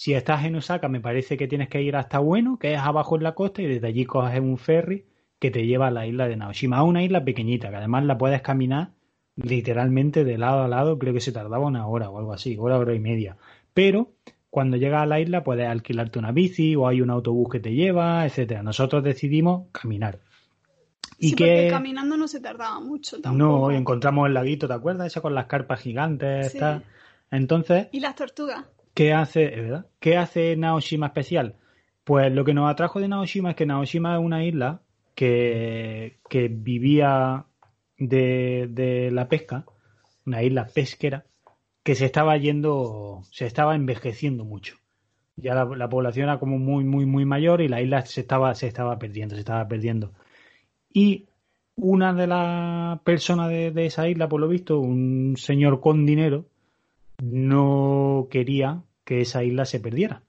[0.03, 3.15] si estás en Osaka, me parece que tienes que ir hasta Ueno, que es abajo
[3.15, 5.07] en la costa, y desde allí coges un ferry
[5.39, 8.19] que te lleva a la isla de Naoshima, a una isla pequeñita, que además la
[8.19, 8.91] puedes caminar
[9.37, 12.79] literalmente de lado a lado, creo que se tardaba una hora o algo así, hora,
[12.79, 13.37] hora y media.
[13.75, 14.11] Pero
[14.51, 17.73] cuando llegas a la isla puedes alquilarte una bici o hay un autobús que te
[17.73, 18.65] lleva, etcétera.
[18.65, 20.19] Nosotros decidimos caminar.
[21.17, 23.71] Y sí, que porque caminando no se tardaba mucho tampoco.
[23.71, 25.07] no, encontramos el laguito, ¿te acuerdas?
[25.07, 26.59] Ese con las carpas gigantes, Sí.
[26.59, 26.83] tal.
[27.31, 28.67] Entonces, ¿Y las tortugas?
[28.95, 29.87] ¿Qué hace, verdad?
[30.01, 31.57] ¿Qué hace Naoshima especial?
[32.05, 34.83] Pues lo que nos atrajo de Naoshima es que Naoshima es una isla
[35.15, 37.47] que, que vivía
[37.99, 39.65] de, de la pesca,
[40.27, 41.25] una isla pesquera,
[41.83, 44.77] que se estaba yendo, se estaba envejeciendo mucho.
[45.37, 48.55] Ya la, la población era como muy, muy, muy mayor y la isla se estaba,
[48.55, 50.13] se estaba perdiendo, se estaba perdiendo.
[50.93, 51.29] Y
[51.77, 56.47] una de las personas de, de esa isla, por lo visto, un señor con dinero,
[57.23, 60.25] no quería que esa isla se perdiera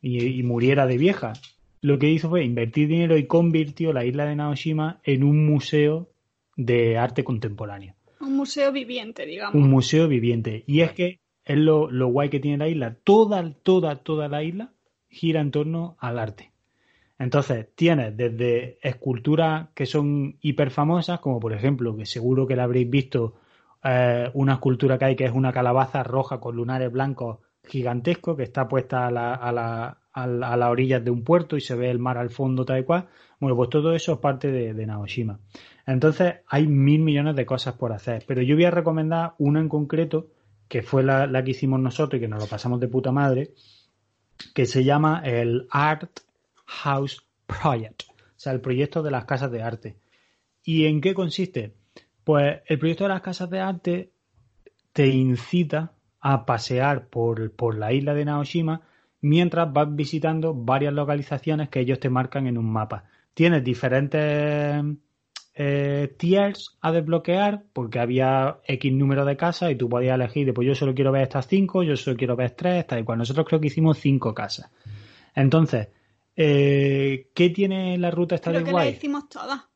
[0.00, 1.32] y, y muriera de vieja.
[1.80, 6.08] Lo que hizo fue invertir dinero y convirtió la isla de Naoshima en un museo
[6.56, 7.94] de arte contemporáneo.
[8.20, 9.54] Un museo viviente, digamos.
[9.54, 10.62] Un museo viviente.
[10.66, 12.94] Y es que es lo, lo guay que tiene la isla.
[13.02, 14.72] Toda, toda, toda la isla
[15.08, 16.52] gira en torno al arte.
[17.18, 22.64] Entonces, tienes desde esculturas que son hiper famosas, como por ejemplo, que seguro que la
[22.64, 23.34] habréis visto,
[23.84, 28.42] eh, una escultura que hay que es una calabaza roja con lunares blancos gigantesco que
[28.42, 31.60] está puesta a la, a la, a la, a las orillas de un puerto y
[31.60, 33.08] se ve el mar al fondo tal y cual.
[33.38, 35.40] Bueno, pues todo eso es parte de, de Naoshima.
[35.86, 39.68] Entonces, hay mil millones de cosas por hacer, pero yo voy a recomendar una en
[39.68, 40.28] concreto,
[40.68, 43.54] que fue la, la que hicimos nosotros y que nos lo pasamos de puta madre,
[44.54, 46.20] que se llama el Art
[46.66, 49.96] House Project, o sea, el proyecto de las casas de arte.
[50.62, 51.74] ¿Y en qué consiste?
[52.30, 54.12] Pues el proyecto de las casas de arte
[54.92, 58.82] te incita a pasear por, por la isla de Naoshima
[59.20, 63.02] mientras vas visitando varias localizaciones que ellos te marcan en un mapa.
[63.34, 64.80] Tienes diferentes
[65.56, 70.68] eh, tiers a desbloquear porque había X número de casas y tú podías elegir, pues
[70.68, 73.18] yo solo quiero ver estas cinco, yo solo quiero ver tres, tal y cual.
[73.18, 74.70] Nosotros creo que hicimos cinco casas.
[75.34, 75.88] Entonces,
[76.36, 78.90] eh, ¿qué tiene la ruta esta Creo de que guay?
[78.92, 79.69] la hicimos todas.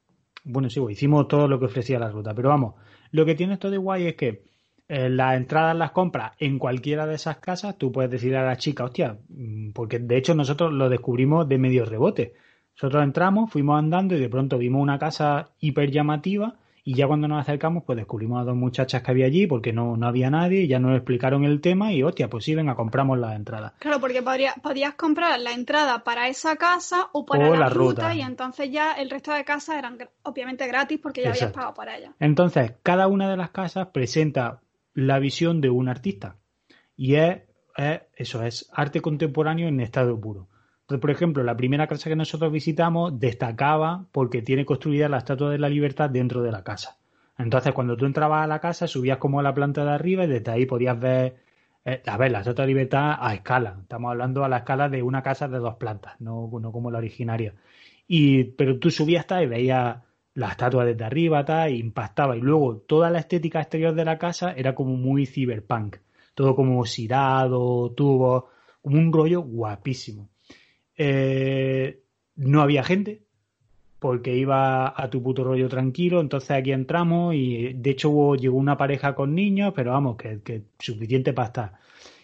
[0.45, 2.74] Bueno, sí, pues, hicimos todo lo que ofrecía la ruta, pero vamos,
[3.11, 4.45] lo que tiene esto de guay es que
[4.88, 8.57] eh, las entradas las compras en cualquiera de esas casas, tú puedes decir a la
[8.57, 12.34] chica, hostia, mm, porque de hecho nosotros lo descubrimos de medio rebote.
[12.76, 17.27] Nosotros entramos, fuimos andando y de pronto vimos una casa hiper llamativa y ya cuando
[17.29, 20.61] nos acercamos pues descubrimos a dos muchachas que había allí porque no, no había nadie
[20.63, 23.73] y ya nos explicaron el tema y hostia, pues sí, venga, compramos las entradas.
[23.79, 27.69] Claro, porque podría, podías comprar la entrada para esa casa o para O la, la
[27.71, 28.15] ruta, ruta.
[28.15, 31.55] y entonces ya el resto de casas eran obviamente gratis porque ya habías Exacto.
[31.57, 32.13] pagado por ellas.
[32.21, 34.61] Entonces, cada una de las casas presenta
[34.93, 36.37] la visión de un artista.
[36.97, 37.39] Y es,
[37.77, 40.49] es- eso, es arte contemporáneo en estado puro.
[40.85, 45.51] Entonces, por ejemplo, la primera casa que nosotros visitamos destacaba porque tiene construida la Estatua
[45.51, 46.99] de la Libertad dentro de la casa.
[47.39, 50.29] Entonces, cuando tú entrabas a la casa, subías como a la planta de arriba y
[50.29, 51.37] desde ahí podías ver,
[51.87, 53.79] eh, a ver, la Estatua de la Libertad a escala.
[53.81, 57.55] Estamos hablando a la escala de una casa de dos plantas, no, como la originaria.
[58.07, 59.99] Y, pero tú subías y veías
[60.35, 62.37] la estatua desde arriba, tal, e impactaba.
[62.37, 65.97] Y luego toda la estética exterior de la casa era como muy cyberpunk.
[66.35, 68.51] Todo como cirado, tubo,
[68.83, 70.29] como un rollo guapísimo.
[70.96, 72.03] Eh,
[72.37, 73.22] no había gente,
[73.99, 76.21] porque iba a tu puto rollo tranquilo.
[76.21, 80.41] Entonces aquí entramos y de hecho hubo, llegó una pareja con niños, pero vamos, que,
[80.42, 81.72] que suficiente para estar.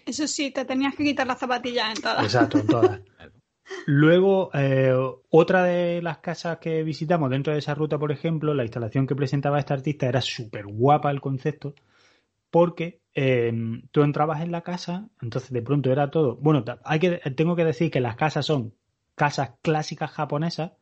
[0.07, 2.25] Eso sí, te tenías que quitar las zapatillas en todas.
[2.25, 3.01] Exacto, en todas.
[3.87, 4.95] Luego, eh,
[5.31, 9.15] otra de las casas que visitamos dentro de esa ruta, por ejemplo, la instalación que
[9.15, 11.75] presentaba este artista era súper guapa el concepto,
[12.51, 13.53] porque eh,
[13.91, 16.37] tú entrabas en la casa, entonces de pronto era todo.
[16.37, 18.75] Bueno, hay que, tengo que decir que las casas son
[19.15, 20.73] casas clásicas japonesas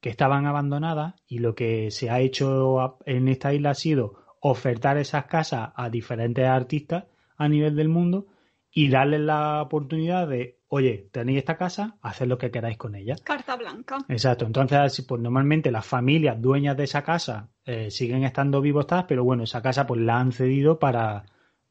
[0.00, 4.98] que estaban abandonadas y lo que se ha hecho en esta isla ha sido ofertar
[4.98, 7.04] esas casas a diferentes artistas
[7.36, 8.26] a nivel del mundo
[8.70, 13.16] y darles la oportunidad de, oye, tenéis esta casa, haced lo que queráis con ella.
[13.22, 13.98] Carta blanca.
[14.08, 14.46] Exacto.
[14.46, 19.44] Entonces, pues normalmente las familias dueñas de esa casa eh, siguen estando vivos, pero bueno,
[19.44, 21.24] esa casa pues la han cedido para,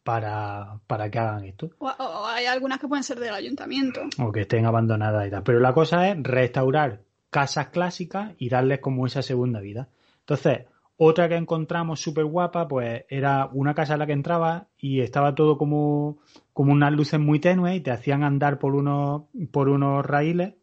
[0.03, 1.69] para, para que hagan esto.
[1.79, 4.01] O, hay algunas que pueden ser del ayuntamiento.
[4.19, 5.43] O que estén abandonadas y tal.
[5.43, 9.89] Pero la cosa es restaurar casas clásicas y darles como esa segunda vida.
[10.19, 10.65] Entonces,
[10.97, 15.33] otra que encontramos súper guapa, pues era una casa en la que entraba y estaba
[15.33, 16.19] todo como,
[16.53, 20.55] como unas luces muy tenues y te hacían andar por unos, por unos raíles,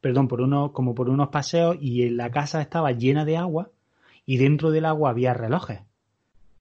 [0.00, 3.70] perdón, por unos, como por unos paseos y la casa estaba llena de agua
[4.26, 5.80] y dentro del agua había relojes.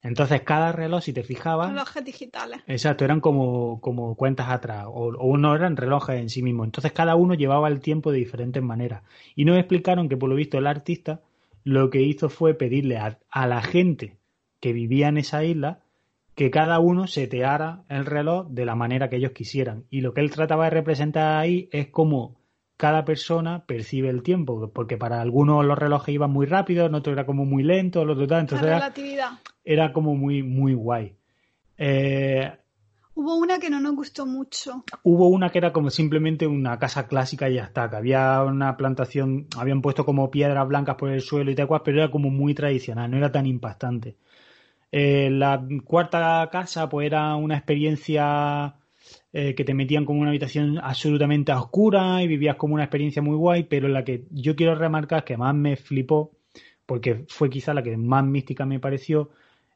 [0.04, 1.70] Entonces cada reloj, si te fijabas...
[1.70, 2.60] Relojes digitales.
[2.68, 6.68] Exacto, eran como, como cuentas atrás, o, o, no eran relojes en sí mismos.
[6.68, 9.04] Entonces cada uno llevaba el tiempo de diferentes maneras.
[9.36, 11.22] Y nos explicaron que por lo visto el artista
[11.68, 14.16] lo que hizo fue pedirle a, la gente
[14.62, 15.82] que vivía en esa isla
[16.34, 19.84] que cada uno seteara el reloj de la manera que ellos quisieran.
[19.90, 22.37] Y lo que él trataba de representar ahí es cómo
[22.78, 27.14] cada persona percibe el tiempo, porque para algunos los relojes iban muy rápido, en otros
[27.14, 28.94] era como muy lento, los otros entonces era,
[29.66, 31.16] era, como muy, muy guay.
[31.78, 32.52] Eh,
[33.18, 34.84] Hubo una que no nos gustó mucho.
[35.02, 38.78] Hubo una que era como simplemente una casa clásica y ya está, que había una
[38.78, 42.30] plantación, habían puesto como piedras blancas por el suelo y tal cual, pero era como
[42.30, 44.18] muy tradicional, no era tan impactante.
[44.92, 48.76] Eh, la cuarta casa pues era una experiencia
[49.34, 53.36] eh, que te metían como una habitación absolutamente oscura y vivías como una experiencia muy
[53.36, 56.32] guay, pero la que yo quiero remarcar que más me flipó,
[56.86, 59.30] porque fue quizá la que más mística me pareció,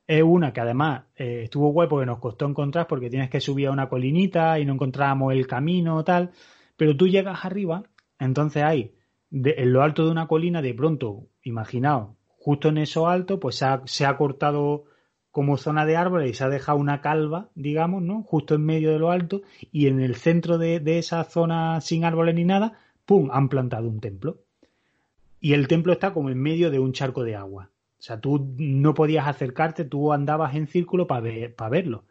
[0.08, 3.68] es una que además eh, estuvo guay porque nos costó encontrar porque tienes que subir
[3.68, 6.32] a una colinita y no encontrábamos el camino o tal,
[6.78, 7.84] pero tú llegas arriba,
[8.20, 8.94] entonces hay
[9.32, 13.66] en lo alto de una colina de pronto, imaginaos, justo en eso alto, pues se
[13.66, 14.86] ha, se ha cortado
[15.32, 18.24] como zona de árboles y se ha dejado una calva, digamos, ¿no?
[18.24, 19.42] Justo en medio de lo alto
[19.72, 23.88] y en el centro de, de esa zona sin árboles ni nada, ¡pum!, han plantado
[23.88, 24.40] un templo.
[25.40, 27.70] Y el templo está como en medio de un charco de agua.
[28.00, 31.22] O sea, tú no podías acercarte, tú andabas en círculo para
[31.70, 32.04] verlo.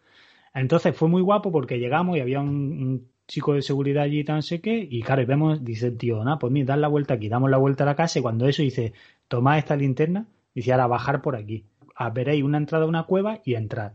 [0.54, 4.60] Entonces fue muy guapo porque llegamos y había un, chico de seguridad allí tan sé
[4.60, 7.48] qué, y claro, vemos, dice el tío, nada, pues mira, dan la vuelta aquí, damos
[7.48, 8.92] la vuelta a la casa y cuando eso dice,
[9.28, 11.64] tomad esta linterna, dice, ahora bajar por aquí.
[12.08, 13.92] Veréis una entrada a una cueva y entrad.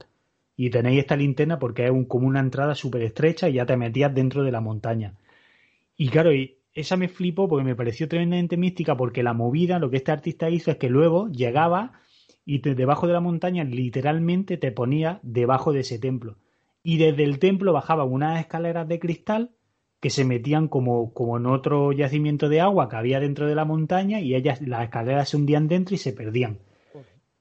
[0.55, 3.75] Y tenéis esta linterna porque es un, como una entrada súper estrecha y ya te
[3.75, 5.15] metías dentro de la montaña.
[5.97, 9.89] Y claro, y esa me flipó porque me pareció tremendamente mística porque la movida, lo
[9.89, 11.93] que este artista hizo es que luego llegaba
[12.45, 16.37] y debajo de la montaña literalmente te ponía debajo de ese templo.
[16.83, 19.51] Y desde el templo bajaban unas escaleras de cristal
[19.99, 23.65] que se metían como, como en otro yacimiento de agua que había dentro de la
[23.65, 26.59] montaña y ellas, las escaleras se hundían dentro y se perdían.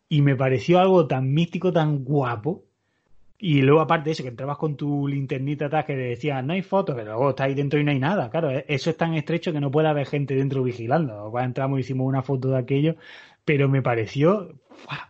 [0.09, 2.65] Y me pareció algo tan místico, tan guapo,
[3.39, 6.63] y luego, aparte de eso, que entrabas con tu linternita atrás que decía, no hay
[6.63, 8.31] fotos, pero luego está ahí dentro y no hay nada.
[8.31, 11.31] Claro, e-, eso es tan estrecho que no puede haber gente dentro vigilando.
[11.31, 12.97] Cuando entramos hicimos una foto de aquello,
[13.45, 14.61] pero me pareció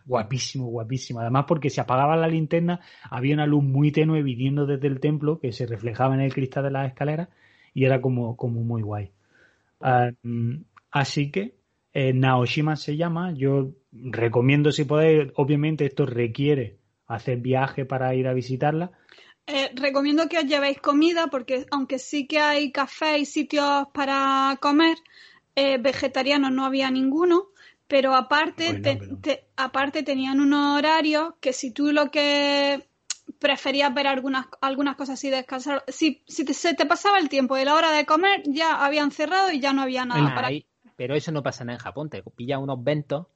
[0.05, 1.21] guapísimo, guapísimo.
[1.21, 5.39] Además, porque se apagaba la linterna, había una luz muy tenue viniendo desde el templo
[5.39, 7.29] que se reflejaba en el cristal de las escaleras
[7.73, 9.11] y era como, como muy guay.
[10.91, 11.55] así que
[11.93, 13.31] eh, Naoshima se llama.
[13.33, 13.71] Yo
[14.03, 16.77] recomiendo si podéis, obviamente esto requiere
[17.07, 18.91] hacer viaje para ir a visitarla.
[19.47, 24.57] Eh, recomiendo que os llevéis comida porque aunque sí que hay café y sitios para
[24.59, 24.97] comer,
[25.55, 27.49] eh, vegetarianos no había ninguno,
[27.87, 28.81] pero aparte,
[29.55, 32.89] aparte tenían unos horarios que si tú lo que
[33.37, 37.65] preferías ver algunas, algunas cosas y descansar, si, si se te pasaba el tiempo de
[37.65, 40.49] la hora de comer, ya habían cerrado y ya no había nada para...
[40.95, 43.27] pero eso no pasa nada en Japón, te pillas unos ventos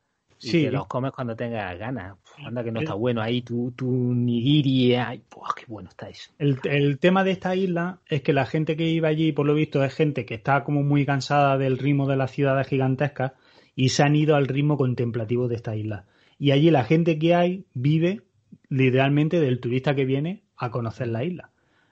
[0.42, 0.64] y sí.
[0.64, 2.18] te los comes cuando tengas ganas.
[2.46, 4.96] Anda que no está bueno ahí tu, tu nigiri.
[4.96, 5.22] Ay,
[5.56, 6.32] qué bueno está eso.
[6.38, 9.54] El, el, tema de esta isla es que la gente que iba allí, por lo
[9.54, 13.34] visto, es gente que está como muy cansada del ritmo de las ciudades gigantescas
[13.76, 16.06] y se han ido al ritmo contemplativo de esta isla.
[16.38, 18.22] Y allí la gente que hay vive
[18.70, 21.49] literalmente del turista que viene a conocer la isla.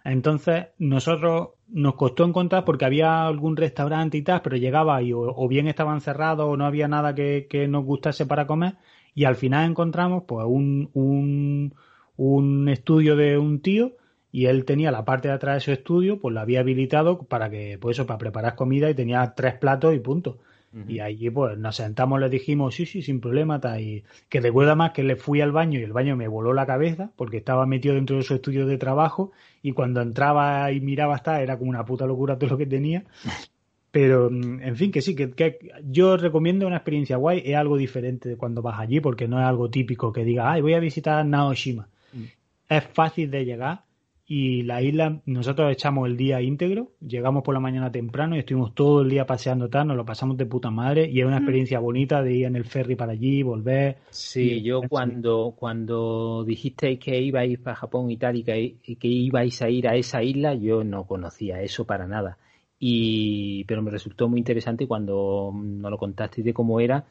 [0.08, 5.48] Entonces, nosotros nos costó encontrar porque había algún restaurante y tal, pero llegaba y o,
[5.50, 8.76] bien estaban cerrados o no había nada que, nos gustase para comer.
[9.14, 11.74] Y al final encontramos pues un, un,
[12.16, 13.98] un estudio de un tío
[14.32, 17.50] y él tenía la parte de atrás de su estudio, pues lo había habilitado para
[17.50, 20.40] que, pues eso, para preparar comida y tenía tres platos y punto.
[20.88, 24.91] Y allí pues nos sentamos, le dijimos, sí, sí, sin problema, y que recuerda más
[24.91, 27.95] que le fui al baño y el baño me voló la cabeza porque estaba metido
[27.95, 29.31] dentro de su estudio de trabajo
[29.64, 33.06] y cuando entraba y miraba hasta era como una puta locura todo lo que tenía.
[33.91, 37.77] Pero, mm, en fin, que sí, que, que, yo recomiendo una experiencia guay, es algo
[37.77, 40.80] diferente de cuando vas allí, porque no es algo típico que diga, ay, voy a
[40.80, 41.88] visitar Naoshima.
[42.14, 42.23] Mm.
[42.69, 43.85] Es fácil de llegar,
[44.30, 48.76] y la isla, nosotros echamos el día íntegro, llegamos por la mañana temprano y estuvimos
[48.76, 51.44] todo el día paseando tal, nos lo pasamos de puta madre y es una mm.
[51.44, 53.99] experiencia bonita de ir en el ferry para allí, volver.
[54.10, 59.62] Sí, yo cuando, cuando dijisteis que ibais para Japón y tal y que, que ibais
[59.62, 62.38] a ir a esa isla, yo no conocía eso para nada.
[62.80, 67.06] Y, pero me resultó muy interesante cuando nos lo contasteis de cómo era,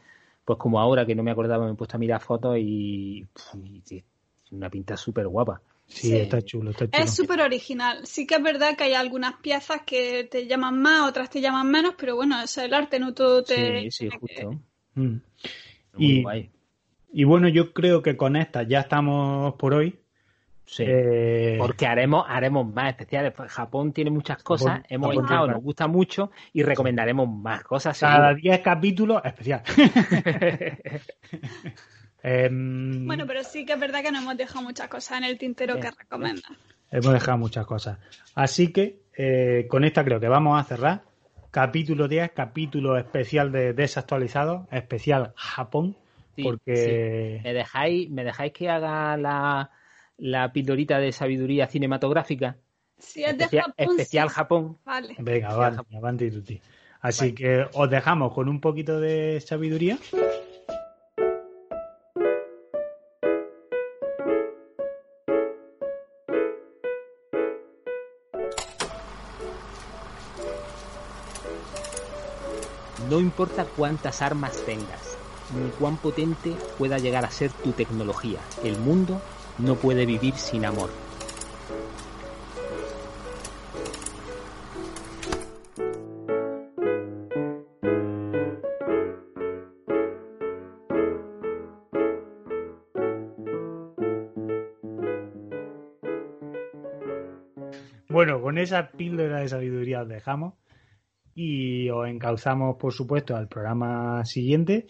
[0.44, 4.04] pues como ahora que no me acordaba me he puesto a mirar fotos y, y
[4.50, 5.62] una pinta súper guapa.
[5.88, 7.04] Sí, está chulo, está chulo.
[7.04, 8.06] Es súper original.
[8.06, 11.70] Sí que es verdad que hay algunas piezas que te llaman más, otras te llaman
[11.70, 13.82] menos, pero bueno, eso es el arte, no todo te...
[13.82, 14.60] Sí, sí, justo.
[14.94, 15.16] Mm.
[15.98, 16.24] Y,
[17.12, 19.98] y, bueno, yo creo que con esta ya estamos por hoy.
[20.66, 20.84] Sí.
[20.86, 23.32] Eh, Porque haremos, haremos más especiales.
[23.48, 27.98] Japón tiene muchas cosas, hemos estado, nos gusta mucho y recomendaremos más cosas.
[27.98, 29.62] Cada 10 capítulos especial.
[32.28, 35.38] Em, bueno, pero sí que es verdad que no hemos dejado muchas cosas en el
[35.38, 36.48] tintero que recomienda.
[36.90, 38.00] Hemos dejado muchas cosas.
[38.34, 41.02] Así que eh, con esta creo que vamos a cerrar.
[41.52, 45.96] Capítulo 10, capítulo especial de Desactualizado, especial Japón.
[46.42, 47.40] porque...
[47.44, 49.70] ¿Me, dejáis, ¿Me dejáis que haga la,
[50.18, 52.56] la pildorita de sabiduría cinematográfica?
[52.98, 53.72] Sí, es de Japón.
[53.76, 54.78] Especial Japón.
[54.84, 55.14] Vale.
[55.18, 56.60] Venga, vale, avante tutti.
[57.00, 59.96] Así que os dejamos con un poquito de sabiduría.
[73.16, 75.16] No importa cuántas armas tengas,
[75.54, 79.22] ni cuán potente pueda llegar a ser tu tecnología, el mundo
[79.56, 80.90] no puede vivir sin amor.
[98.10, 100.52] Bueno, con esa píldora de sabiduría os dejamos
[101.36, 104.86] y os encauzamos, por supuesto, al programa siguiente,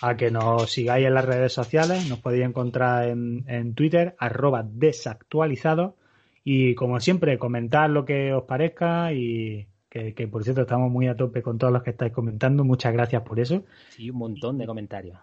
[0.00, 5.96] a que nos sigáis en las redes sociales, nos podéis encontrar en, Twitter, arroba desactualizado,
[6.42, 11.16] y como siempre, comentar lo que os parezca y que, por cierto estamos muy a
[11.16, 13.64] tope con todos los que estáis comentando, muchas gracias por eso.
[13.90, 15.18] Sí, un montón de comentarios.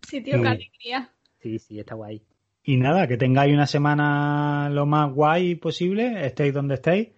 [0.00, 1.10] Sí, tío, qué alegría.
[1.38, 2.22] Sí, sí, está guay.
[2.64, 7.10] Y nada, que tengáis una semana lo más guay posible, estéis donde estéis,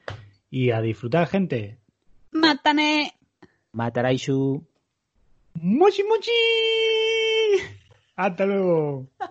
[0.50, 1.78] y a disfrutar, gente.
[2.34, 3.16] またね。
[3.72, 4.32] また来週。
[4.32, 4.60] も
[5.90, 6.30] しもし
[8.16, 9.24] あったろう。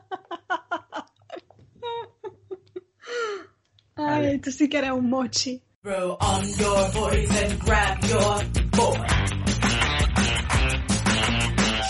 [3.96, 5.62] Ay, esto sí que era un mochi.
[5.84, 9.02] Throw on your boys and grab your board.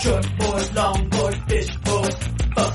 [0.02, 2.14] Short board, long board, fish board,
[2.56, 2.74] boat.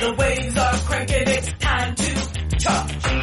[0.00, 3.21] The waves are cranking, it's time to charge.